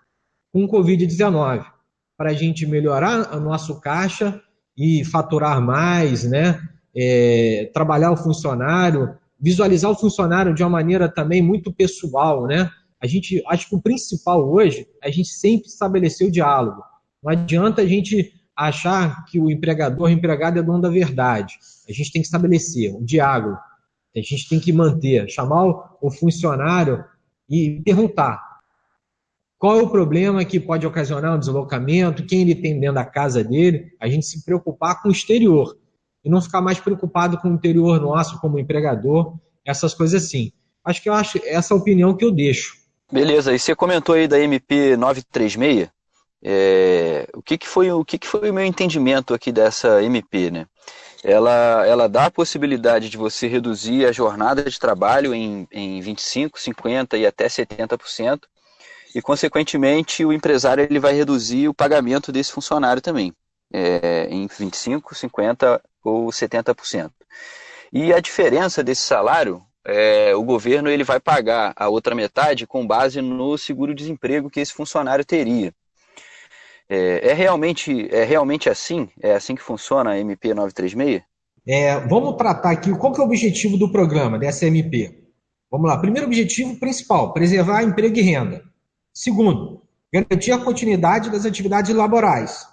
com 0.52 0.66
o 0.66 0.68
Covid-19 0.68 1.79
para 2.20 2.32
a 2.32 2.34
gente 2.34 2.68
melhorar 2.68 3.34
o 3.34 3.40
nosso 3.40 3.80
caixa 3.80 4.42
e 4.78 5.06
faturar 5.06 5.62
mais, 5.62 6.26
né? 6.26 6.60
É, 6.94 7.72
trabalhar 7.74 8.12
o 8.12 8.18
funcionário, 8.18 9.16
visualizar 9.40 9.90
o 9.90 9.96
funcionário 9.96 10.54
de 10.54 10.62
uma 10.62 10.70
maneira 10.70 11.08
também 11.08 11.42
muito 11.42 11.72
pessoal, 11.72 12.46
né? 12.46 12.70
A 13.02 13.08
gente, 13.08 13.42
acho 13.48 13.70
que 13.70 13.76
o 13.76 13.82
principal 13.82 14.46
hoje 14.52 14.86
é 15.02 15.08
a 15.08 15.12
gente 15.12 15.30
sempre 15.30 15.70
estabelecer 15.70 16.28
o 16.28 16.32
diálogo. 16.32 16.84
Não 17.24 17.32
adianta 17.32 17.84
a 17.84 17.86
gente 17.86 18.34
achar 18.54 19.24
que 19.24 19.40
o 19.40 19.50
empregador, 19.50 20.08
o 20.08 20.10
empregado 20.10 20.60
é 20.60 20.62
dono 20.62 20.82
da 20.82 20.90
verdade. 20.90 21.54
A 21.88 21.94
gente 21.94 22.12
tem 22.12 22.22
que 22.22 22.26
estabelecer 22.26 22.94
o 22.94 23.02
diálogo. 23.02 23.58
A 24.14 24.20
gente 24.20 24.50
tem 24.50 24.60
que 24.60 24.74
manter, 24.74 25.30
chamar 25.30 25.98
o 26.02 26.12
funcionário 26.12 27.02
e 27.50 27.82
perguntar 27.86 28.49
qual 29.60 29.78
é 29.78 29.84
o 29.84 29.90
problema 29.90 30.46
que 30.46 30.58
pode 30.58 30.88
ocasionar 30.88 31.36
um 31.36 31.40
deslocamento? 31.40 32.26
Quem 32.26 32.42
ele 32.42 32.56
tem 32.56 32.80
dentro 32.80 32.96
da 32.96 33.04
casa 33.04 33.44
dele? 33.44 33.92
A 34.00 34.08
gente 34.08 34.26
se 34.26 34.46
preocupar 34.46 35.02
com 35.02 35.10
o 35.10 35.12
exterior 35.12 35.78
e 36.24 36.30
não 36.30 36.42
ficar 36.42 36.62
mais 36.62 36.80
preocupado 36.80 37.38
com 37.38 37.50
o 37.50 37.54
interior 37.54 38.00
nosso 38.00 38.40
como 38.40 38.58
empregador, 38.58 39.36
essas 39.66 39.94
coisas 39.94 40.24
assim. 40.24 40.54
Acho 40.82 41.04
que 41.04 41.10
eu 41.10 41.14
acho 41.14 41.42
essa 41.44 41.76
opinião 41.76 42.16
que 42.16 42.24
eu 42.24 42.32
deixo. 42.32 42.78
Beleza, 43.12 43.54
e 43.54 43.60
você 43.60 43.76
comentou 43.76 44.16
aí 44.16 44.30
da 44.30 44.40
MP 44.40 44.96
936. 44.96 45.90
É, 46.42 47.28
o 47.34 47.42
que, 47.42 47.58
que 47.58 47.68
foi 47.68 47.92
o 47.92 48.06
que, 48.06 48.18
que 48.18 48.28
foi 48.28 48.50
o 48.50 48.54
meu 48.54 48.64
entendimento 48.64 49.34
aqui 49.34 49.52
dessa 49.52 50.02
MP, 50.02 50.50
né? 50.52 50.68
Ela, 51.22 51.86
ela 51.86 52.08
dá 52.08 52.28
a 52.28 52.32
possibilidade 52.32 53.10
de 53.10 53.18
você 53.18 53.46
reduzir 53.46 54.06
a 54.06 54.14
jornada 54.14 54.64
de 54.64 54.80
trabalho 54.80 55.34
em, 55.34 55.68
em 55.70 56.00
25, 56.00 56.58
50 56.58 57.18
e 57.18 57.26
até 57.26 57.48
70%, 57.48 58.40
e, 59.14 59.22
consequentemente, 59.22 60.24
o 60.24 60.34
empresário 60.34 60.84
ele 60.84 61.00
vai 61.00 61.14
reduzir 61.14 61.68
o 61.68 61.74
pagamento 61.74 62.32
desse 62.32 62.52
funcionário 62.52 63.02
também, 63.02 63.34
é, 63.74 64.28
em 64.30 64.48
25%, 64.48 65.02
50% 65.02 65.82
ou 66.04 66.28
70%. 66.28 67.12
E 67.92 68.14
a 68.14 68.20
diferença 68.20 68.84
desse 68.84 69.02
salário, 69.02 69.62
é, 69.86 70.36
o 70.36 70.44
governo 70.44 70.90
ele 70.90 71.04
vai 71.04 71.20
pagar 71.20 71.74
a 71.76 71.90
outra 71.90 72.14
metade 72.14 72.68
com 72.68 72.86
base 72.86 73.22
no 73.22 73.58
seguro-desemprego 73.58 74.50
que 74.50 74.60
esse 74.60 74.74
funcionário 74.74 75.26
teria. 75.26 75.74
É, 76.88 77.30
é, 77.30 77.34
realmente, 77.34 78.08
é 78.12 78.24
realmente 78.24 78.70
assim? 78.70 79.10
É 79.22 79.34
assim 79.34 79.56
que 79.56 79.62
funciona 79.62 80.12
a 80.12 80.20
MP 80.20 80.54
936? 80.54 81.22
É, 81.68 82.00
vamos 82.08 82.36
tratar 82.36 82.72
aqui 82.72 82.92
qual 82.98 83.14
que 83.14 83.20
é 83.20 83.24
o 83.24 83.28
objetivo 83.28 83.78
do 83.78 83.92
programa, 83.92 84.40
dessa 84.40 84.66
MP. 84.66 85.24
Vamos 85.70 85.88
lá. 85.88 86.00
Primeiro 86.00 86.26
objetivo 86.26 86.80
principal, 86.80 87.32
preservar 87.32 87.84
emprego 87.84 88.18
e 88.18 88.22
renda. 88.22 88.69
Segundo, 89.20 89.82
garantir 90.14 90.54
a 90.54 90.64
continuidade 90.64 91.30
das 91.30 91.46
atividades 91.46 91.94
laborais. 91.94 92.66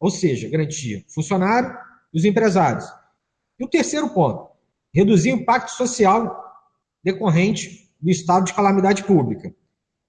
Ou 0.00 0.10
seja, 0.10 0.48
garantir 0.48 1.06
funcionário 1.06 1.72
e 2.12 2.18
os 2.18 2.24
empresários. 2.24 2.84
E 3.60 3.64
o 3.64 3.68
terceiro 3.68 4.08
ponto, 4.08 4.48
reduzir 4.92 5.32
o 5.32 5.36
impacto 5.36 5.68
social 5.68 6.36
decorrente 7.04 7.88
do 8.00 8.10
estado 8.10 8.46
de 8.46 8.54
calamidade 8.54 9.04
pública. 9.04 9.54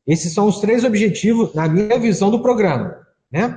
Esses 0.08 0.34
são 0.34 0.48
os 0.48 0.60
três 0.60 0.84
objetivos, 0.84 1.54
na 1.54 1.68
minha 1.68 2.00
visão, 2.00 2.32
do 2.32 2.42
programa. 2.42 3.06
Né? 3.32 3.56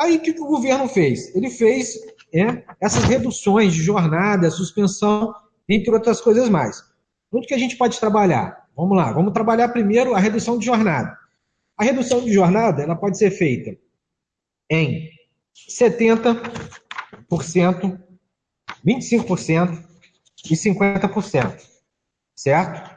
Aí, 0.00 0.16
o 0.16 0.22
que, 0.22 0.30
o 0.30 0.46
governo 0.46 0.88
fez? 0.88 1.36
Ele 1.36 1.50
fez 1.50 1.94
é, 2.32 2.64
essas 2.80 3.04
reduções 3.04 3.74
de 3.74 3.82
jornada, 3.82 4.50
suspensão, 4.50 5.34
entre 5.68 5.90
outras 5.90 6.22
coisas 6.22 6.48
mais. 6.48 6.82
Onde 7.30 7.46
que 7.46 7.54
a 7.54 7.58
gente 7.58 7.76
pode 7.76 8.00
trabalhar? 8.00 8.66
Vamos 8.74 8.96
lá, 8.96 9.12
vamos 9.12 9.34
trabalhar 9.34 9.68
primeiro 9.68 10.14
a 10.14 10.18
redução 10.18 10.58
de 10.58 10.64
jornada. 10.64 11.25
A 11.78 11.84
redução 11.84 12.24
de 12.24 12.32
jornada 12.32 12.82
ela 12.82 12.96
pode 12.96 13.18
ser 13.18 13.30
feita 13.30 13.76
em 14.70 15.10
70%, 15.70 18.00
25% 18.84 19.84
e 20.50 20.54
50%, 20.54 21.62
certo? 22.34 22.96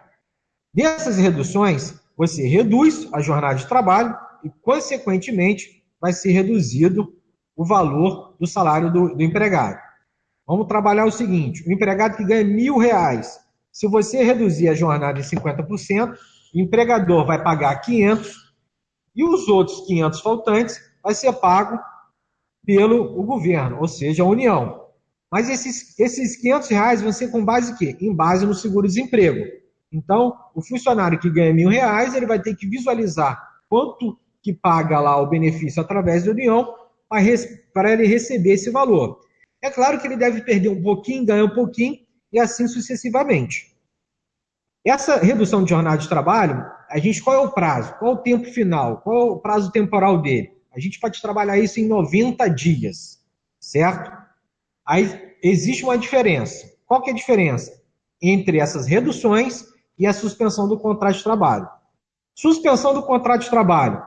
Dessas 0.73 1.17
reduções, 1.17 1.99
você 2.15 2.47
reduz 2.47 3.07
a 3.13 3.21
jornada 3.21 3.55
de 3.55 3.67
trabalho 3.67 4.15
e, 4.43 4.49
consequentemente, 4.61 5.83
vai 5.99 6.13
ser 6.13 6.31
reduzido 6.31 7.13
o 7.55 7.65
valor 7.65 8.35
do 8.39 8.47
salário 8.47 8.91
do, 8.91 9.15
do 9.15 9.21
empregado. 9.21 9.79
Vamos 10.47 10.67
trabalhar 10.67 11.05
o 11.05 11.11
seguinte: 11.11 11.67
o 11.67 11.71
empregado 11.71 12.15
que 12.15 12.23
ganha 12.23 12.43
mil 12.43 12.77
reais, 12.77 13.39
se 13.71 13.87
você 13.87 14.23
reduzir 14.23 14.69
a 14.69 14.73
jornada 14.73 15.19
em 15.19 15.23
50%, 15.23 16.15
o 16.55 16.59
empregador 16.59 17.25
vai 17.25 17.43
pagar 17.43 17.75
500 17.81 18.48
e 19.15 19.23
os 19.23 19.47
outros 19.47 19.85
500 19.87 20.21
faltantes 20.21 20.79
vai 21.03 21.13
ser 21.13 21.33
pago 21.33 21.79
pelo 22.65 23.19
o 23.19 23.23
governo, 23.23 23.77
ou 23.79 23.87
seja, 23.87 24.23
a 24.23 24.27
União. 24.27 24.85
Mas 25.31 25.49
esses, 25.49 25.97
esses 25.99 26.35
500 26.37 26.69
reais 26.69 27.01
vão 27.01 27.11
ser 27.11 27.29
com 27.29 27.43
base 27.43 27.71
em 27.71 27.75
quê? 27.75 27.97
Em 28.01 28.13
base 28.13 28.45
no 28.45 28.53
seguro-desemprego. 28.53 29.45
Então, 29.91 30.35
o 30.53 30.61
funcionário 30.61 31.19
que 31.19 31.29
ganha 31.29 31.53
mil 31.53 31.69
reais, 31.69 32.13
ele 32.13 32.25
vai 32.25 32.41
ter 32.41 32.55
que 32.55 32.67
visualizar 32.67 33.41
quanto 33.67 34.17
que 34.41 34.53
paga 34.53 34.99
lá 34.99 35.21
o 35.21 35.27
benefício 35.27 35.81
através 35.81 36.23
da 36.23 36.31
União 36.31 36.75
para 37.73 37.93
ele 37.93 38.05
receber 38.05 38.53
esse 38.53 38.69
valor. 38.69 39.19
É 39.61 39.69
claro 39.69 39.99
que 39.99 40.07
ele 40.07 40.15
deve 40.15 40.41
perder 40.41 40.69
um 40.69 40.81
pouquinho, 40.81 41.25
ganhar 41.25 41.43
um 41.43 41.53
pouquinho, 41.53 41.97
e 42.31 42.39
assim 42.39 42.67
sucessivamente. 42.67 43.75
Essa 44.85 45.17
redução 45.17 45.63
de 45.63 45.69
jornada 45.69 45.97
de 45.97 46.07
trabalho, 46.07 46.65
a 46.89 46.97
gente 46.97 47.21
qual 47.21 47.35
é 47.35 47.39
o 47.39 47.51
prazo? 47.51 47.93
Qual 47.99 48.11
é 48.11 48.15
o 48.15 48.17
tempo 48.19 48.45
final? 48.45 49.01
Qual 49.01 49.17
é 49.17 49.31
o 49.31 49.39
prazo 49.39 49.71
temporal 49.71 50.21
dele? 50.21 50.51
A 50.73 50.79
gente 50.79 50.99
pode 50.99 51.21
trabalhar 51.21 51.57
isso 51.57 51.79
em 51.79 51.87
90 51.87 52.47
dias, 52.49 53.19
certo? 53.59 54.11
Aí 54.85 55.35
existe 55.43 55.83
uma 55.83 55.97
diferença. 55.97 56.67
Qual 56.85 57.01
que 57.01 57.09
é 57.09 57.13
a 57.13 57.15
diferença 57.15 57.71
entre 58.21 58.59
essas 58.59 58.87
reduções 58.87 59.65
e 59.97 60.07
a 60.07 60.13
suspensão 60.13 60.67
do 60.67 60.79
contrato 60.79 61.17
de 61.17 61.23
trabalho? 61.23 61.69
Suspensão 62.33 62.93
do 62.93 63.03
contrato 63.03 63.41
de 63.41 63.49
trabalho, 63.49 64.01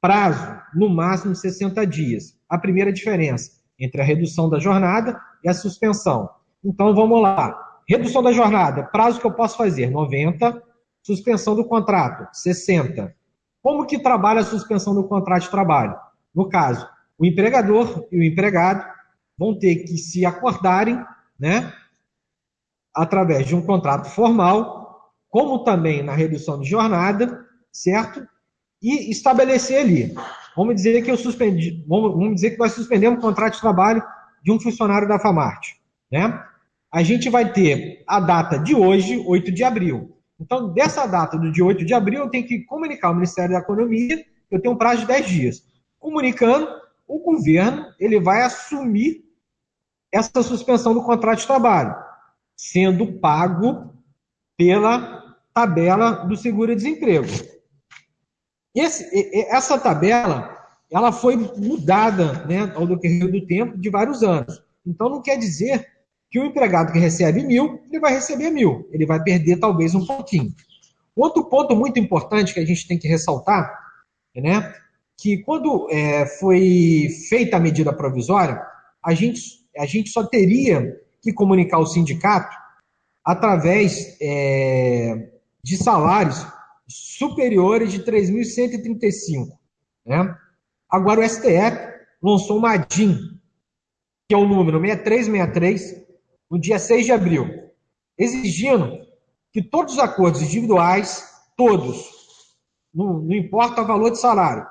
prazo 0.00 0.60
no 0.74 0.88
máximo 0.88 1.34
60 1.34 1.86
dias. 1.86 2.36
A 2.48 2.58
primeira 2.58 2.92
diferença 2.92 3.52
entre 3.78 4.00
a 4.00 4.04
redução 4.04 4.50
da 4.50 4.58
jornada 4.58 5.18
e 5.44 5.48
a 5.48 5.54
suspensão. 5.54 6.28
Então 6.64 6.94
vamos 6.94 7.22
lá. 7.22 7.65
Redução 7.88 8.22
da 8.22 8.32
jornada, 8.32 8.82
prazo 8.82 9.20
que 9.20 9.26
eu 9.26 9.32
posso 9.32 9.56
fazer, 9.56 9.90
90. 9.90 10.62
Suspensão 11.02 11.54
do 11.54 11.64
contrato, 11.64 12.28
60. 12.32 13.14
Como 13.62 13.86
que 13.86 13.98
trabalha 13.98 14.40
a 14.40 14.44
suspensão 14.44 14.92
do 14.94 15.04
contrato 15.04 15.42
de 15.42 15.50
trabalho? 15.50 15.96
No 16.34 16.48
caso, 16.48 16.88
o 17.16 17.24
empregador 17.24 18.06
e 18.10 18.18
o 18.18 18.22
empregado 18.24 18.84
vão 19.38 19.56
ter 19.56 19.76
que 19.76 19.96
se 19.96 20.26
acordarem, 20.26 20.98
né, 21.38 21.72
através 22.94 23.46
de 23.46 23.54
um 23.54 23.62
contrato 23.62 24.08
formal, 24.08 25.12
como 25.28 25.64
também 25.64 26.02
na 26.02 26.14
redução 26.14 26.60
de 26.60 26.68
jornada, 26.68 27.46
certo? 27.70 28.26
E 28.82 29.10
estabelecer 29.10 29.80
ali. 29.80 30.14
Vamos 30.56 30.76
dizer 30.76 31.02
que 31.02 31.10
eu 31.10 31.16
suspendi, 31.16 31.84
vamos, 31.86 32.34
dizer 32.34 32.52
que 32.52 32.58
nós 32.58 32.72
suspendemos 32.72 33.18
o 33.18 33.22
contrato 33.22 33.54
de 33.54 33.60
trabalho 33.60 34.02
de 34.42 34.50
um 34.50 34.58
funcionário 34.58 35.06
da 35.06 35.18
FAMART, 35.18 35.74
né? 36.10 36.42
A 36.96 37.02
gente 37.02 37.28
vai 37.28 37.52
ter 37.52 38.02
a 38.06 38.18
data 38.18 38.58
de 38.58 38.74
hoje, 38.74 39.22
8 39.26 39.52
de 39.52 39.62
abril. 39.62 40.16
Então, 40.40 40.72
dessa 40.72 41.04
data 41.04 41.36
do 41.36 41.52
dia 41.52 41.62
8 41.62 41.84
de 41.84 41.92
abril, 41.92 42.20
eu 42.20 42.30
tenho 42.30 42.46
que 42.46 42.60
comunicar 42.60 43.08
ao 43.08 43.14
Ministério 43.14 43.52
da 43.52 43.58
Economia, 43.58 44.24
eu 44.50 44.62
tenho 44.62 44.72
um 44.72 44.78
prazo 44.78 45.02
de 45.02 45.08
10 45.08 45.26
dias. 45.26 45.62
Comunicando, 45.98 46.66
o 47.06 47.18
governo 47.18 47.84
ele 48.00 48.18
vai 48.18 48.40
assumir 48.40 49.22
essa 50.10 50.42
suspensão 50.42 50.94
do 50.94 51.02
contrato 51.02 51.40
de 51.40 51.46
trabalho, 51.46 51.94
sendo 52.56 53.12
pago 53.20 53.92
pela 54.56 55.36
tabela 55.52 56.24
do 56.24 56.34
seguro-desemprego. 56.34 57.28
essa 58.74 59.78
tabela 59.78 60.50
ela 60.90 61.12
foi 61.12 61.36
mudada 61.36 62.46
né, 62.46 62.72
ao 62.74 62.86
decorrer 62.86 63.30
do 63.30 63.46
tempo 63.46 63.76
de 63.76 63.90
vários 63.90 64.22
anos. 64.22 64.64
Então, 64.86 65.10
não 65.10 65.20
quer 65.20 65.36
dizer 65.36 65.94
que 66.30 66.38
o 66.38 66.44
empregado 66.44 66.92
que 66.92 66.98
recebe 66.98 67.42
mil, 67.42 67.80
ele 67.90 68.00
vai 68.00 68.12
receber 68.12 68.50
mil, 68.50 68.88
ele 68.92 69.06
vai 69.06 69.22
perder 69.22 69.58
talvez 69.58 69.94
um 69.94 70.04
pouquinho. 70.04 70.52
Outro 71.14 71.44
ponto 71.48 71.74
muito 71.74 71.98
importante 71.98 72.52
que 72.52 72.60
a 72.60 72.66
gente 72.66 72.86
tem 72.86 72.98
que 72.98 73.08
ressaltar, 73.08 73.72
né, 74.34 74.74
que 75.16 75.38
quando 75.38 75.88
é, 75.90 76.26
foi 76.26 77.08
feita 77.28 77.56
a 77.56 77.60
medida 77.60 77.92
provisória, 77.92 78.60
a 79.02 79.14
gente, 79.14 79.40
a 79.78 79.86
gente 79.86 80.10
só 80.10 80.24
teria 80.24 80.94
que 81.22 81.32
comunicar 81.32 81.78
ao 81.78 81.86
sindicato 81.86 82.54
através 83.24 84.16
é, 84.20 85.30
de 85.62 85.76
salários 85.76 86.46
superiores 86.86 87.90
de 87.92 88.04
3.135. 88.04 89.48
Né? 90.04 90.36
Agora 90.88 91.20
o 91.20 91.28
STF 91.28 91.96
lançou 92.22 92.58
uma 92.58 92.74
ADIM, 92.74 93.18
que 94.28 94.34
é 94.34 94.36
o 94.36 94.46
número 94.46 94.80
6363, 94.80 96.05
no 96.50 96.58
dia 96.58 96.78
6 96.78 97.06
de 97.06 97.12
abril, 97.12 97.46
exigindo 98.18 99.06
que 99.52 99.62
todos 99.62 99.94
os 99.94 99.98
acordos 99.98 100.42
individuais, 100.42 101.24
todos, 101.56 102.10
não, 102.94 103.20
não 103.20 103.34
importa 103.34 103.82
o 103.82 103.86
valor 103.86 104.10
de 104.10 104.18
salário, 104.18 104.66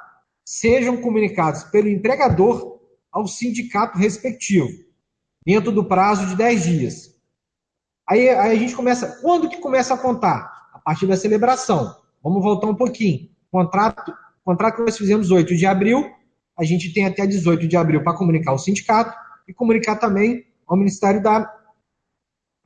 sejam 0.46 1.02
comunicados 1.02 1.64
pelo 1.66 1.90
empregador 1.90 2.80
ao 3.12 3.28
sindicato 3.28 3.98
respectivo, 3.98 4.68
dentro 5.46 5.72
do 5.72 5.84
prazo 5.84 6.28
de 6.28 6.36
10 6.36 6.64
dias. 6.64 7.16
Aí, 8.08 8.30
aí, 8.30 8.56
a 8.56 8.60
gente 8.60 8.76
começa. 8.76 9.20
Quando 9.22 9.50
que 9.50 9.58
começa 9.58 9.94
a 9.94 9.98
contar? 9.98 10.70
A 10.74 10.80
partir 10.80 11.08
da 11.08 11.18
celebração. 11.18 11.96
Vamos 12.24 12.44
voltar 12.44 12.68
um 12.68 12.76
pouquinho. 12.76 13.30
Contrato, 13.52 14.14
contrato 14.44 14.76
que 14.78 14.82
nós 14.84 14.98
fizemos 14.98 15.32
8 15.32 15.56
de 15.56 15.66
abril, 15.66 16.06
a 16.58 16.64
gente 16.64 16.94
tem 16.94 17.06
até 17.06 17.26
18 17.26 17.68
de 17.68 17.78
abril 17.78 18.04
para 18.04 18.18
comunicar 18.18 18.52
ao 18.52 18.60
sindicato 18.60 19.16
e 19.48 19.54
comunicar 19.54 19.96
também 19.96 20.46
ao 20.68 20.78
Ministério 20.78 21.22
da 21.22 21.52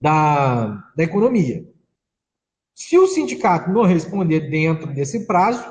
da, 0.01 0.91
da 0.95 1.03
economia. 1.03 1.67
Se 2.73 2.97
o 2.97 3.07
sindicato 3.07 3.69
não 3.69 3.83
responder 3.83 4.49
dentro 4.49 4.93
desse 4.93 5.25
prazo, 5.25 5.63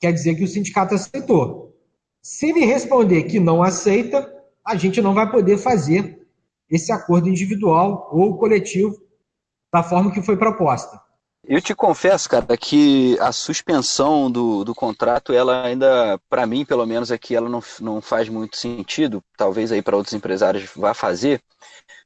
quer 0.00 0.12
dizer 0.12 0.34
que 0.34 0.44
o 0.44 0.48
sindicato 0.48 0.94
aceitou. 0.94 1.76
Se 2.22 2.48
ele 2.48 2.64
responder 2.64 3.24
que 3.24 3.38
não 3.38 3.62
aceita, 3.62 4.32
a 4.64 4.76
gente 4.76 5.02
não 5.02 5.12
vai 5.12 5.30
poder 5.30 5.58
fazer 5.58 6.26
esse 6.70 6.90
acordo 6.90 7.28
individual 7.28 8.08
ou 8.10 8.38
coletivo 8.38 8.98
da 9.70 9.82
forma 9.82 10.10
que 10.10 10.22
foi 10.22 10.36
proposta. 10.36 10.98
Eu 11.46 11.60
te 11.60 11.74
confesso, 11.74 12.28
cara, 12.28 12.56
que 12.56 13.18
a 13.20 13.30
suspensão 13.30 14.30
do, 14.30 14.64
do 14.64 14.74
contrato, 14.74 15.32
ela 15.32 15.66
ainda, 15.66 16.18
para 16.28 16.46
mim, 16.46 16.64
pelo 16.64 16.86
menos 16.86 17.12
aqui, 17.12 17.36
ela 17.36 17.50
não, 17.50 17.62
não 17.80 18.00
faz 18.00 18.30
muito 18.30 18.56
sentido. 18.56 19.22
Talvez 19.36 19.70
aí 19.70 19.82
para 19.82 19.96
outros 19.96 20.14
empresários 20.14 20.70
vá 20.74 20.94
fazer, 20.94 21.42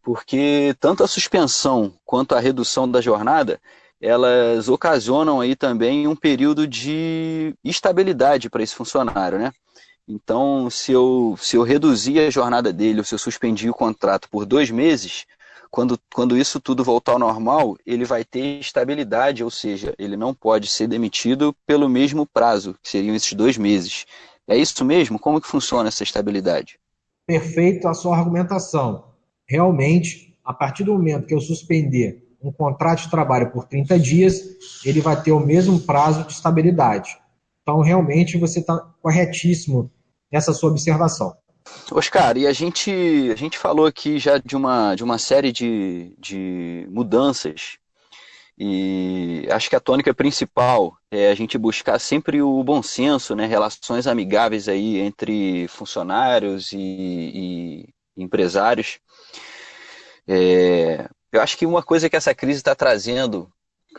porque 0.03 0.74
tanto 0.81 1.05
a 1.05 1.09
suspensão 1.09 1.94
quanto 2.05 2.35
a 2.35 2.40
redução 2.40 2.90
da 2.90 3.01
jornada, 3.01 3.61
elas 4.01 4.68
ocasionam 4.68 5.40
aí 5.40 5.55
também 5.55 6.09
um 6.09 6.16
período 6.16 6.66
de 6.66 7.55
estabilidade 7.62 8.51
para 8.51 8.62
esse 8.62 8.74
funcionário, 8.74 9.38
né? 9.38 9.53
Então, 10.09 10.70
se 10.70 10.90
eu, 10.90 11.37
se 11.40 11.57
eu 11.57 11.62
reduzir 11.62 12.18
a 12.18 12.31
jornada 12.31 12.72
dele, 12.72 13.01
ou 13.01 13.05
se 13.05 13.14
eu 13.14 13.18
suspendi 13.18 13.68
o 13.68 13.74
contrato 13.74 14.29
por 14.31 14.46
dois 14.46 14.70
meses, 14.70 15.27
quando, 15.70 15.98
quando 16.14 16.37
isso 16.37 16.61
tudo 16.61 16.85
voltar 16.85 17.12
ao 17.12 17.18
normal, 17.18 17.76
ele 17.87 18.04
vai 18.04 18.24
ter 18.24 18.61
estabilidade, 18.61 19.44
ou 19.44 19.50
seja, 19.50 19.94
ele 19.98 20.16
não 20.16 20.35
pode 20.35 20.68
ser 20.68 20.87
demitido 20.87 21.54
pelo 21.66 21.88
mesmo 21.88 22.26
prazo, 22.26 22.74
que 22.83 22.88
seriam 22.88 23.14
esses 23.14 23.33
dois 23.33 23.57
meses. 23.57 24.07
É 24.46 24.57
isso 24.57 24.85
mesmo? 24.85 25.18
Como 25.18 25.40
que 25.40 25.46
funciona 25.46 25.88
essa 25.88 26.02
estabilidade? 26.02 26.78
Perfeito 27.26 27.87
a 27.87 27.94
sua 27.94 28.16
argumentação. 28.16 29.04
Realmente, 29.46 30.38
a 30.44 30.54
partir 30.54 30.85
do 30.85 30.94
momento 30.94 31.26
que 31.26 31.35
eu 31.35 31.40
suspender 31.40 32.26
um 32.42 32.52
contrato 32.52 33.02
de 33.02 33.11
trabalho 33.11 33.50
por 33.50 33.66
30 33.66 33.98
dias, 33.98 34.42
ele 34.85 35.00
vai 35.00 35.20
ter 35.20 35.33
o 35.33 35.40
mesmo 35.40 35.81
prazo 35.81 36.24
de 36.24 36.33
estabilidade. 36.33 37.18
Então, 37.62 37.81
realmente, 37.81 38.38
você 38.38 38.61
está 38.61 38.78
corretíssimo 39.02 39.90
nessa 40.33 40.52
sua 40.52 40.70
observação. 40.70 41.37
Oscar, 41.90 42.37
e 42.37 42.46
a 42.46 42.52
gente, 42.52 42.90
a 43.33 43.37
gente 43.37 43.57
falou 43.57 43.87
aqui 43.87 44.18
já 44.18 44.38
de 44.38 44.54
uma, 44.54 44.94
de 44.94 45.02
uma 45.02 45.18
série 45.18 45.50
de, 45.50 46.14
de 46.18 46.87
mudanças, 46.90 47.78
e 48.59 49.46
acho 49.50 49.70
que 49.70 49.76
a 49.76 49.81
tônica 49.81 50.12
principal 50.12 50.98
é 51.11 51.31
a 51.31 51.35
gente 51.35 51.57
buscar 51.57 51.98
sempre 52.00 52.42
o 52.42 52.62
bom 52.64 52.83
senso, 52.83 53.37
né, 53.37 53.46
relações 53.46 54.07
amigáveis 54.07 54.68
aí 54.68 54.98
entre 54.98 55.68
funcionários 55.68 56.72
e, 56.72 56.78
e 56.78 58.22
empresários. 58.22 58.98
É, 60.26 61.09
eu 61.33 61.40
acho 61.40 61.57
que 61.57 61.64
uma 61.64 61.83
coisa 61.83 62.11
que 62.11 62.16
essa 62.16 62.35
crise 62.35 62.59
está 62.59 62.74
trazendo 62.74 63.50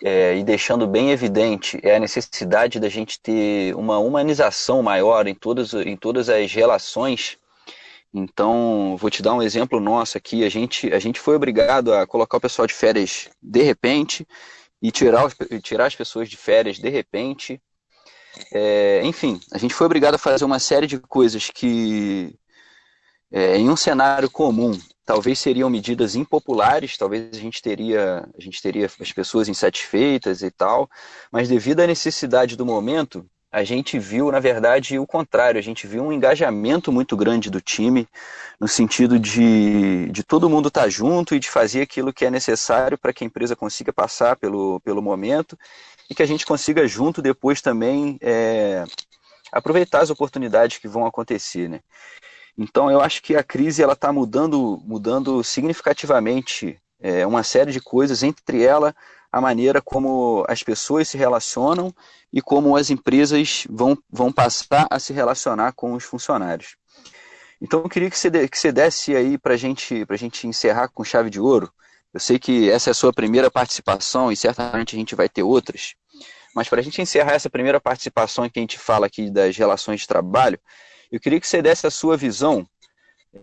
é, 0.04 0.38
e 0.38 0.44
deixando 0.44 0.86
bem 0.86 1.12
evidente 1.12 1.80
é 1.82 1.96
a 1.96 2.00
necessidade 2.00 2.80
da 2.80 2.90
gente 2.90 3.20
ter 3.20 3.74
uma 3.76 3.98
humanização 3.98 4.84
maior 4.84 5.26
em 5.26 5.34
todas, 5.34 5.74
em 5.74 5.96
todas 5.96 6.30
as 6.30 6.52
relações 6.52 7.38
então, 8.14 8.98
vou 8.98 9.10
te 9.10 9.22
dar 9.22 9.34
um 9.34 9.42
exemplo 9.42 9.80
nosso 9.80 10.18
aqui. 10.18 10.44
A 10.44 10.50
gente, 10.50 10.92
a 10.94 11.00
gente 11.00 11.20
foi 11.20 11.36
obrigado 11.36 11.94
a 11.94 12.08
colocar 12.08 12.38
o 12.38 12.42
pessoal 12.42 12.68
de 12.68 12.74
férias 12.74 13.30
de 13.42 13.62
repente 13.62 14.28
e 14.82 14.92
tirar, 14.92 15.32
tirar 15.62 15.86
as 15.86 15.96
pessoas 15.96 16.28
de 16.30 16.36
férias 16.36 16.80
de 16.80 16.90
repente. 16.90 17.62
É, 18.54 19.02
enfim, 19.04 19.40
a 19.52 19.58
gente 19.58 19.74
foi 19.74 19.86
obrigado 19.86 20.16
a 20.16 20.20
fazer 20.20 20.46
uma 20.46 20.60
série 20.60 20.88
de 20.88 21.00
coisas 21.00 21.50
que, 21.50 22.36
é, 23.32 23.58
em 23.58 23.70
um 23.70 23.76
cenário 23.76 24.30
comum, 24.30 24.72
talvez 25.06 25.40
seriam 25.40 25.70
medidas 25.70 26.16
impopulares, 26.16 26.98
talvez 26.98 27.30
a 27.34 27.40
gente 27.40 27.62
teria, 27.62 28.28
a 28.38 28.42
gente 28.42 28.62
teria 28.62 28.86
as 28.86 29.12
pessoas 29.12 29.48
insatisfeitas 29.50 30.42
e 30.42 30.52
tal, 30.52 30.90
mas 31.32 31.50
devido 31.50 31.82
à 31.82 31.88
necessidade 31.88 32.56
do 32.56 32.66
momento, 32.66 33.28
a 33.52 33.64
gente 33.64 33.98
viu, 33.98 34.32
na 34.32 34.40
verdade, 34.40 35.00
o 35.00 35.08
contrário. 35.08 35.58
A 35.58 35.64
gente 35.64 35.88
viu 35.88 36.04
um 36.04 36.14
engajamento 36.14 36.92
muito 36.92 37.18
grande 37.18 37.50
do 37.50 37.60
time, 37.60 38.08
no 38.60 38.68
sentido 38.68 39.18
de, 39.18 40.10
de 40.12 40.24
todo 40.24 40.50
mundo 40.50 40.68
estar 40.68 40.84
tá 40.84 40.90
junto 40.90 41.34
e 41.34 41.40
de 41.40 41.50
fazer 41.50 41.82
aquilo 41.82 42.14
que 42.14 42.26
é 42.26 42.30
necessário 42.30 42.98
para 42.98 43.12
que 43.12 43.24
a 43.24 43.28
empresa 43.28 43.56
consiga 43.56 43.92
passar 43.92 44.36
pelo, 44.36 44.80
pelo 44.82 45.02
momento 45.02 45.58
e 46.10 46.16
que 46.16 46.22
a 46.22 46.28
gente 46.28 46.46
consiga 46.46 46.88
junto 46.88 47.22
depois 47.22 47.62
também 47.62 48.18
é, 48.22 48.84
aproveitar 49.52 50.02
as 50.02 50.12
oportunidades 50.12 50.78
que 50.78 50.88
vão 50.88 51.06
acontecer. 51.06 51.68
Né? 51.68 51.80
Então, 52.56 52.92
eu 52.92 53.02
acho 53.02 53.22
que 53.22 53.36
a 53.36 53.44
crise 53.44 53.82
ela 53.82 53.94
está 53.94 54.14
mudando, 54.14 54.80
mudando 54.86 55.44
significativamente 55.44 56.80
é, 57.00 57.26
uma 57.26 57.44
série 57.44 57.72
de 57.72 57.80
coisas, 57.80 58.24
entre 58.24 58.64
ela 58.64 58.96
a 59.32 59.40
maneira 59.40 59.82
como 59.82 60.44
as 60.48 60.64
pessoas 60.64 61.08
se 61.08 61.18
relacionam 61.18 61.94
e 62.34 62.42
como 62.42 62.76
as 62.76 62.90
empresas 62.90 63.66
vão, 63.70 63.98
vão 64.10 64.32
passar 64.32 64.88
a 64.90 65.00
se 65.00 65.14
relacionar 65.14 65.74
com 65.74 65.94
os 65.94 66.04
funcionários. 66.04 66.76
Então 67.62 67.82
eu 67.82 67.90
queria 67.90 68.10
que 68.10 68.18
você, 68.18 68.48
que 68.48 68.58
você 68.58 68.72
desse 68.72 69.16
aí 69.16 69.38
para 69.38 69.56
gente, 69.56 70.06
a 70.08 70.16
gente 70.16 70.48
encerrar 70.48 70.88
com 70.90 71.04
chave 71.04 71.30
de 71.30 71.40
ouro. 71.40 71.72
Eu 72.14 72.20
sei 72.20 72.40
que 72.40 72.70
essa 72.72 72.90
é 72.90 72.92
a 72.92 72.96
sua 72.96 73.14
primeira 73.14 73.52
participação 73.52 74.32
e 74.32 74.36
certamente 74.36 74.96
a 74.96 75.00
gente 75.00 75.14
vai 75.14 75.30
ter 75.30 75.44
outras. 75.44 75.94
Mas 76.56 76.68
para 76.68 76.80
a 76.80 76.84
gente 76.84 77.02
encerrar 77.02 77.34
essa 77.34 77.50
primeira 77.50 77.80
participação 77.80 78.46
em 78.46 78.50
que 78.50 78.60
a 78.60 78.64
gente 78.64 78.80
fala 78.80 79.06
aqui 79.06 79.30
das 79.30 79.56
relações 79.56 80.02
de 80.02 80.08
trabalho, 80.08 80.60
eu 81.12 81.20
queria 81.20 81.40
que 81.40 81.48
você 81.48 81.62
desse 81.62 81.86
a 81.86 81.92
sua 81.92 82.18
visão 82.18 82.68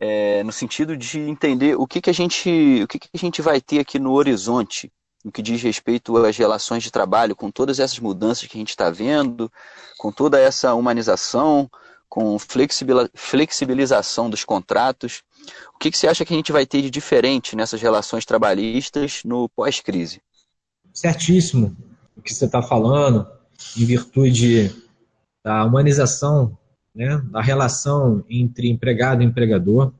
é, 0.01 0.43
no 0.43 0.53
sentido 0.53 0.97
de 0.97 1.21
entender 1.21 1.77
o 1.77 1.87
que, 1.87 2.01
que 2.01 2.11
a 2.11 2.13
gente 2.13 2.83
o 2.83 2.89
que, 2.89 2.99
que 2.99 3.09
a 3.15 3.19
gente 3.19 3.41
vai 3.41 3.61
ter 3.61 3.79
aqui 3.79 3.99
no 3.99 4.13
horizonte 4.13 4.93
no 5.25 5.33
que 5.33 5.43
diz 5.43 5.61
respeito 5.61 6.17
às 6.25 6.37
relações 6.37 6.85
de 6.85 6.91
trabalho, 6.91 7.35
com 7.35 7.51
todas 7.51 7.81
essas 7.81 7.99
mudanças 7.99 8.47
que 8.47 8.57
a 8.57 8.61
gente 8.61 8.71
está 8.71 8.91
vendo, 8.91 9.51
com 9.99 10.13
toda 10.13 10.39
essa 10.39 10.73
humanização, 10.73 11.69
com 12.09 12.39
flexibilização 12.39 14.31
dos 14.31 14.45
contratos. 14.45 15.25
O 15.75 15.79
que, 15.79 15.91
que 15.91 15.99
você 15.99 16.07
acha 16.07 16.25
que 16.25 16.33
a 16.33 16.37
gente 16.37 16.53
vai 16.53 16.65
ter 16.65 16.81
de 16.81 16.91
diferente 16.91 17.57
nessas 17.57 17.83
relações 17.83 18.25
trabalhistas 18.25 19.23
no 19.25 19.49
pós-crise? 19.49 20.23
Certíssimo 20.95 21.77
o 22.17 22.23
que 22.23 22.33
você 22.33 22.47
está 22.47 22.63
falando, 22.63 23.27
em 23.77 23.85
virtude 23.85 24.75
da 25.45 25.65
humanização 25.65 26.57
né, 26.97 27.23
da 27.31 27.43
relação 27.43 28.25
entre 28.29 28.71
empregado 28.71 29.23
e 29.23 29.27
empregador. 29.27 29.93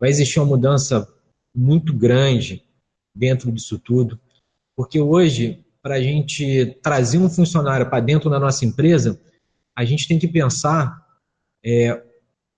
Vai 0.00 0.08
existir 0.08 0.40
uma 0.40 0.46
mudança 0.46 1.06
muito 1.54 1.92
grande 1.92 2.64
dentro 3.14 3.52
disso 3.52 3.78
tudo. 3.78 4.18
Porque 4.74 4.98
hoje, 4.98 5.62
para 5.82 5.96
a 5.96 6.00
gente 6.00 6.78
trazer 6.82 7.18
um 7.18 7.28
funcionário 7.28 7.90
para 7.90 8.00
dentro 8.00 8.30
da 8.30 8.40
nossa 8.40 8.64
empresa, 8.64 9.20
a 9.76 9.84
gente 9.84 10.08
tem 10.08 10.18
que 10.18 10.26
pensar 10.26 11.06
é, 11.62 12.02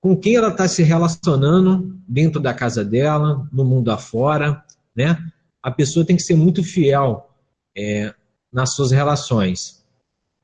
com 0.00 0.16
quem 0.16 0.36
ela 0.36 0.50
está 0.50 0.68
se 0.68 0.84
relacionando 0.84 1.98
dentro 2.06 2.40
da 2.40 2.54
casa 2.54 2.84
dela, 2.84 3.48
no 3.52 3.64
mundo 3.64 3.90
afora, 3.90 4.64
né? 4.94 5.18
A 5.62 5.70
pessoa 5.70 6.06
tem 6.06 6.16
que 6.16 6.22
ser 6.22 6.36
muito 6.36 6.62
fiel 6.62 7.30
é, 7.76 8.14
nas 8.52 8.74
suas 8.74 8.92
relações. 8.92 9.79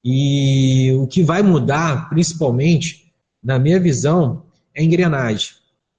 E 0.09 0.93
o 0.93 1.09
que 1.09 1.21
vai 1.21 1.43
mudar, 1.43 2.09
principalmente, 2.09 3.13
na 3.43 3.59
minha 3.59 3.81
visão, 3.81 4.45
é 4.73 4.81
engrenagem. 4.81 5.57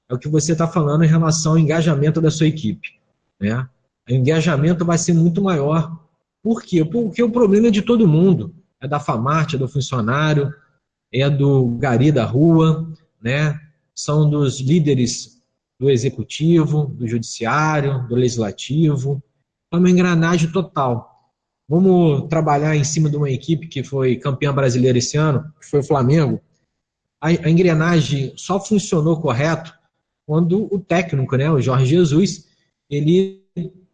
É 0.09 0.13
o 0.13 0.17
que 0.17 0.29
você 0.29 0.53
está 0.53 0.65
falando 0.65 1.03
em 1.03 1.09
relação 1.09 1.51
ao 1.51 1.59
engajamento 1.59 2.21
da 2.21 2.31
sua 2.31 2.47
equipe. 2.47 2.97
Né? 3.37 3.67
o 4.09 4.13
engajamento 4.13 4.85
vai 4.85 4.97
ser 4.97 5.11
muito 5.11 5.43
maior. 5.43 5.99
Por 6.41 6.63
quê? 6.63 6.85
Porque 6.85 7.21
o 7.21 7.29
problema 7.29 7.67
é 7.67 7.71
de 7.71 7.81
todo 7.81 8.07
mundo. 8.07 8.55
É 8.79 8.87
da 8.87 8.97
Famarte, 8.97 9.57
é 9.57 9.59
do 9.59 9.67
funcionário, 9.67 10.53
é 11.11 11.29
do 11.29 11.65
gari 11.77 12.09
da 12.09 12.23
rua, 12.23 12.89
né? 13.21 13.59
são 13.93 14.29
dos 14.29 14.61
líderes 14.61 15.41
do 15.77 15.89
executivo, 15.89 16.85
do 16.85 17.05
judiciário, 17.05 18.07
do 18.07 18.15
legislativo. 18.15 19.21
É 19.69 19.75
uma 19.75 19.89
engrenagem 19.89 20.49
total. 20.49 21.16
Vamos 21.69 22.27
trabalhar 22.29 22.75
em 22.75 22.83
cima 22.83 23.09
de 23.09 23.17
uma 23.17 23.29
equipe 23.29 23.67
que 23.67 23.83
foi 23.83 24.15
campeã 24.15 24.53
brasileira 24.53 24.97
esse 24.97 25.17
ano, 25.17 25.53
que 25.59 25.69
foi 25.69 25.81
o 25.81 25.83
Flamengo. 25.83 26.39
A, 27.19 27.27
a 27.27 27.49
engrenagem 27.49 28.33
só 28.37 28.59
funcionou 28.59 29.19
correto 29.19 29.73
quando 30.25 30.73
o 30.73 30.79
técnico, 30.79 31.35
né, 31.35 31.49
o 31.49 31.61
Jorge 31.61 31.85
Jesus, 31.85 32.47
ele 32.89 33.43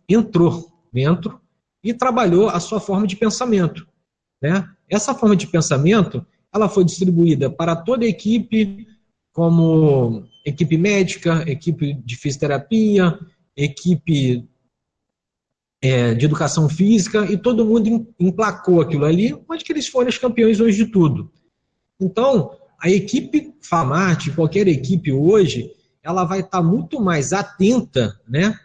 entrou 0.07 0.71
dentro 0.91 1.39
e 1.83 1.93
trabalhou 1.93 2.49
a 2.49 2.59
sua 2.59 2.79
forma 2.79 3.07
de 3.07 3.15
pensamento. 3.15 3.87
Né? 4.41 4.67
Essa 4.89 5.15
forma 5.15 5.35
de 5.35 5.47
pensamento 5.47 6.25
ela 6.53 6.69
foi 6.69 6.85
distribuída 6.85 7.49
para 7.49 7.75
toda 7.75 8.05
a 8.05 8.07
equipe, 8.07 8.87
como 9.31 10.23
equipe 10.45 10.77
médica, 10.77 11.43
equipe 11.49 11.93
de 11.93 12.15
fisioterapia, 12.15 13.17
equipe 13.57 14.47
é, 15.83 16.13
de 16.13 16.23
educação 16.23 16.69
física, 16.69 17.29
e 17.29 17.37
todo 17.37 17.65
mundo 17.65 18.07
emplacou 18.17 18.79
aquilo 18.79 19.03
ali, 19.03 19.37
onde 19.49 19.65
que 19.65 19.73
eles 19.73 19.85
foram 19.85 20.07
os 20.07 20.17
campeões 20.17 20.61
hoje 20.61 20.85
de 20.85 20.89
tudo. 20.89 21.29
Então, 21.99 22.55
a 22.81 22.89
equipe 22.89 23.53
Famarte, 23.61 24.31
qualquer 24.31 24.65
equipe 24.69 25.11
hoje, 25.11 25.69
ela 26.01 26.23
vai 26.23 26.39
estar 26.39 26.63
muito 26.63 27.01
mais 27.01 27.33
atenta 27.33 28.17
né, 28.25 28.57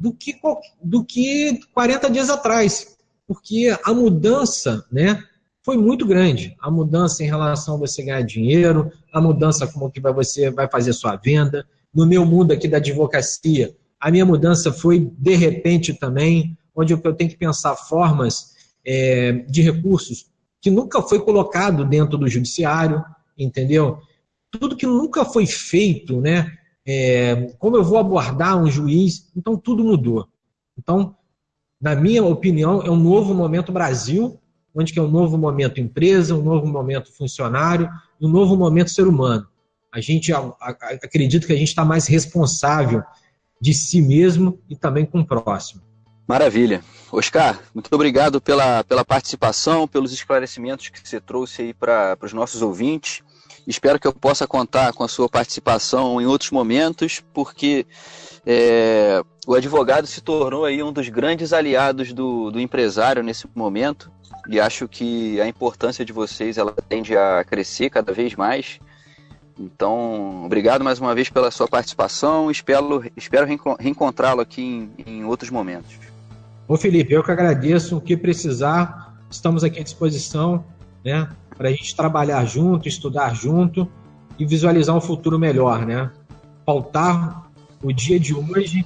do 0.00 0.14
que, 0.14 0.34
do 0.82 1.04
que 1.04 1.60
40 1.74 2.10
dias 2.10 2.30
atrás, 2.30 2.96
porque 3.26 3.76
a 3.84 3.92
mudança 3.92 4.86
né, 4.90 5.22
foi 5.62 5.76
muito 5.76 6.06
grande. 6.06 6.56
A 6.62 6.70
mudança 6.70 7.22
em 7.22 7.26
relação 7.26 7.74
a 7.74 7.78
você 7.78 8.02
ganhar 8.02 8.22
dinheiro, 8.22 8.90
a 9.12 9.20
mudança 9.20 9.66
como 9.66 9.90
que 9.90 10.00
você 10.00 10.50
vai 10.50 10.66
fazer 10.68 10.94
sua 10.94 11.16
venda. 11.16 11.66
No 11.94 12.06
meu 12.06 12.24
mundo 12.24 12.52
aqui 12.52 12.66
da 12.66 12.78
advocacia, 12.78 13.74
a 14.04 14.10
minha 14.10 14.26
mudança 14.26 14.72
foi 14.72 15.10
de 15.18 15.34
repente 15.34 15.94
também, 15.94 16.56
onde 16.74 16.92
eu 16.92 17.14
tenho 17.14 17.30
que 17.30 17.36
pensar 17.36 17.74
formas 17.76 18.54
é, 18.84 19.32
de 19.48 19.62
recursos 19.62 20.26
que 20.60 20.70
nunca 20.70 21.02
foi 21.02 21.20
colocado 21.20 21.84
dentro 21.84 22.16
do 22.16 22.28
judiciário, 22.28 23.04
entendeu? 23.38 23.98
Tudo 24.50 24.76
que 24.76 24.86
nunca 24.86 25.24
foi 25.24 25.46
feito, 25.46 26.20
né? 26.20 26.50
é, 26.86 27.52
como 27.58 27.76
eu 27.76 27.84
vou 27.84 27.98
abordar 27.98 28.60
um 28.60 28.70
juiz. 28.70 29.30
Então, 29.34 29.56
tudo 29.56 29.84
mudou. 29.84 30.28
Então, 30.78 31.16
na 31.80 31.94
minha 31.94 32.24
opinião, 32.24 32.82
é 32.82 32.90
um 32.90 32.96
novo 32.96 33.34
momento 33.34 33.72
Brasil, 33.72 34.38
onde 34.74 34.92
que 34.92 34.98
é 34.98 35.02
um 35.02 35.10
novo 35.10 35.38
momento 35.38 35.80
empresa, 35.80 36.34
um 36.34 36.42
novo 36.42 36.66
momento 36.66 37.12
funcionário, 37.12 37.88
um 38.20 38.28
novo 38.28 38.56
momento 38.56 38.90
ser 38.90 39.06
humano. 39.06 39.46
A 39.92 40.00
gente 40.00 40.32
acredita 40.80 41.46
que 41.46 41.52
a 41.52 41.56
gente 41.56 41.68
está 41.68 41.84
mais 41.84 42.06
responsável 42.06 43.02
de 43.64 43.72
si 43.72 44.02
mesmo 44.02 44.60
e 44.68 44.76
também 44.76 45.06
com 45.06 45.20
o 45.20 45.26
próximo. 45.26 45.80
Maravilha. 46.28 46.84
Oscar, 47.10 47.58
muito 47.74 47.88
obrigado 47.94 48.38
pela, 48.38 48.84
pela 48.84 49.02
participação, 49.02 49.88
pelos 49.88 50.12
esclarecimentos 50.12 50.90
que 50.90 51.00
você 51.02 51.18
trouxe 51.18 51.62
aí 51.62 51.72
para 51.72 52.18
os 52.20 52.34
nossos 52.34 52.60
ouvintes. 52.60 53.22
Espero 53.66 53.98
que 53.98 54.06
eu 54.06 54.12
possa 54.12 54.46
contar 54.46 54.92
com 54.92 55.02
a 55.02 55.08
sua 55.08 55.30
participação 55.30 56.20
em 56.20 56.26
outros 56.26 56.50
momentos, 56.50 57.24
porque 57.32 57.86
é, 58.44 59.22
o 59.46 59.54
advogado 59.54 60.06
se 60.06 60.20
tornou 60.20 60.66
aí 60.66 60.82
um 60.82 60.92
dos 60.92 61.08
grandes 61.08 61.54
aliados 61.54 62.12
do, 62.12 62.50
do 62.50 62.60
empresário 62.60 63.22
nesse 63.22 63.48
momento 63.54 64.12
e 64.46 64.60
acho 64.60 64.86
que 64.86 65.40
a 65.40 65.48
importância 65.48 66.04
de 66.04 66.12
vocês 66.12 66.58
ela 66.58 66.72
tende 66.86 67.16
a 67.16 67.42
crescer 67.42 67.88
cada 67.88 68.12
vez 68.12 68.34
mais. 68.34 68.78
Então, 69.58 70.44
obrigado 70.44 70.82
mais 70.82 70.98
uma 70.98 71.14
vez 71.14 71.28
pela 71.30 71.50
sua 71.50 71.68
participação. 71.68 72.50
Espero, 72.50 73.04
espero 73.16 73.46
reencontrá-lo 73.78 74.40
aqui 74.40 74.62
em, 74.62 74.90
em 75.06 75.24
outros 75.24 75.50
momentos. 75.50 75.96
Ô 76.66 76.76
Felipe, 76.76 77.12
eu 77.12 77.22
que 77.22 77.30
agradeço. 77.30 77.96
O 77.96 78.00
que 78.00 78.16
precisar, 78.16 79.14
estamos 79.30 79.62
aqui 79.62 79.80
à 79.80 79.82
disposição, 79.82 80.64
né? 81.04 81.28
Para 81.56 81.68
a 81.68 81.72
gente 81.72 81.94
trabalhar 81.94 82.44
junto, 82.44 82.88
estudar 82.88 83.34
junto 83.34 83.88
e 84.38 84.44
visualizar 84.44 84.96
um 84.96 85.00
futuro 85.00 85.38
melhor, 85.38 85.86
né? 85.86 86.10
Faltar 86.66 87.48
o 87.82 87.92
dia 87.92 88.18
de 88.18 88.34
hoje 88.34 88.84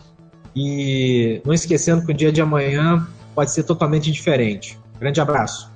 e 0.55 1.41
não 1.45 1.55
esquecendo 1.55 2.05
que 2.05 2.13
o 2.13 2.15
dia 2.15 2.33
de 2.33 2.41
amanhã 2.41 3.07
pode 3.35 3.53
ser 3.53 3.63
totalmente 3.63 4.11
diferente. 4.11 4.79
Grande 4.99 5.21
abraço. 5.21 5.71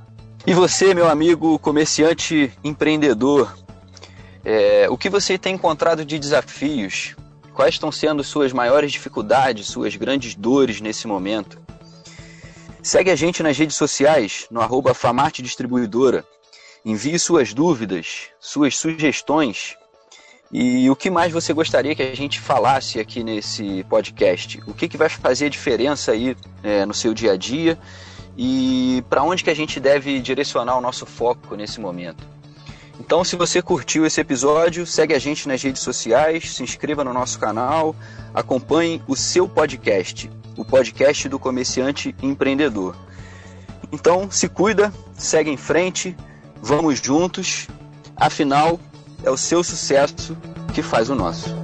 E 0.45 0.53
você, 0.53 0.93
meu 0.93 1.09
amigo 1.09 1.57
comerciante 1.61 2.53
empreendedor, 2.65 3.55
é, 4.45 4.87
o 4.89 4.97
que 4.97 5.11
você 5.11 5.39
tem 5.39 5.55
encontrado 5.55 6.05
de 6.05 6.19
desafios? 6.19 7.15
Quais 7.55 7.75
estão 7.75 7.93
sendo 7.93 8.25
suas 8.25 8.53
maiores 8.53 8.91
dificuldades, 8.93 9.67
suas 9.67 9.95
grandes 9.97 10.35
dores 10.35 10.81
nesse 10.81 11.07
momento? 11.07 11.61
Segue 12.83 13.11
a 13.11 13.17
gente 13.17 13.43
nas 13.43 13.57
redes 13.57 13.77
sociais, 13.77 14.47
no 14.51 14.61
arroba 14.61 14.95
Famarte 14.95 15.43
Distribuidora. 15.43 16.25
Envie 16.85 17.19
suas 17.19 17.55
dúvidas, 17.55 18.29
suas 18.41 18.77
sugestões 18.77 19.77
e 20.53 20.91
o 20.91 20.95
que 20.95 21.09
mais 21.09 21.33
você 21.33 21.55
gostaria 21.55 21.95
que 21.95 22.03
a 22.03 22.15
gente 22.15 22.39
falasse 22.39 23.01
aqui 23.01 23.25
nesse 23.25 23.85
podcast? 23.85 24.63
O 24.67 24.75
que, 24.75 24.87
que 24.87 24.99
vai 24.99 25.09
fazer 25.09 25.49
diferença 25.49 26.13
aí 26.13 26.37
é, 26.63 26.85
no 26.85 26.93
seu 26.93 27.15
dia 27.15 27.33
a 27.33 27.37
dia? 27.39 27.79
E 28.37 29.03
para 29.09 29.23
onde 29.23 29.43
que 29.43 29.49
a 29.49 29.55
gente 29.55 29.81
deve 29.81 30.21
direcionar 30.21 30.77
o 30.77 30.81
nosso 30.83 31.07
foco 31.07 31.57
nesse 31.57 31.81
momento? 31.81 32.32
Então, 33.05 33.25
se 33.25 33.35
você 33.35 33.61
curtiu 33.61 34.07
esse 34.07 34.21
episódio, 34.21 34.87
segue 34.87 35.12
a 35.12 35.19
gente 35.19 35.49
nas 35.49 35.61
redes 35.61 35.83
sociais, 35.83 36.55
se 36.55 36.62
inscreva 36.62 37.03
no 37.03 37.12
nosso 37.12 37.37
canal, 37.37 37.97
acompanhe 38.33 39.03
o 39.09 39.17
seu 39.17 39.49
podcast, 39.49 40.31
o 40.57 40.65
podcast 40.65 41.29
do 41.29 41.37
comerciante 41.37 42.15
empreendedor. 42.23 42.95
Então, 43.91 44.31
se 44.31 44.49
cuida, 44.49 44.95
segue 45.15 45.51
em 45.51 45.57
frente, 45.57 46.17
vamos 46.62 47.01
juntos. 47.01 47.67
Afinal, 48.15 48.79
é 49.25 49.31
o 49.31 49.37
seu 49.37 49.65
sucesso 49.65 50.37
que 50.73 50.81
faz 50.81 51.11
o 51.11 51.17
nosso. 51.17 51.62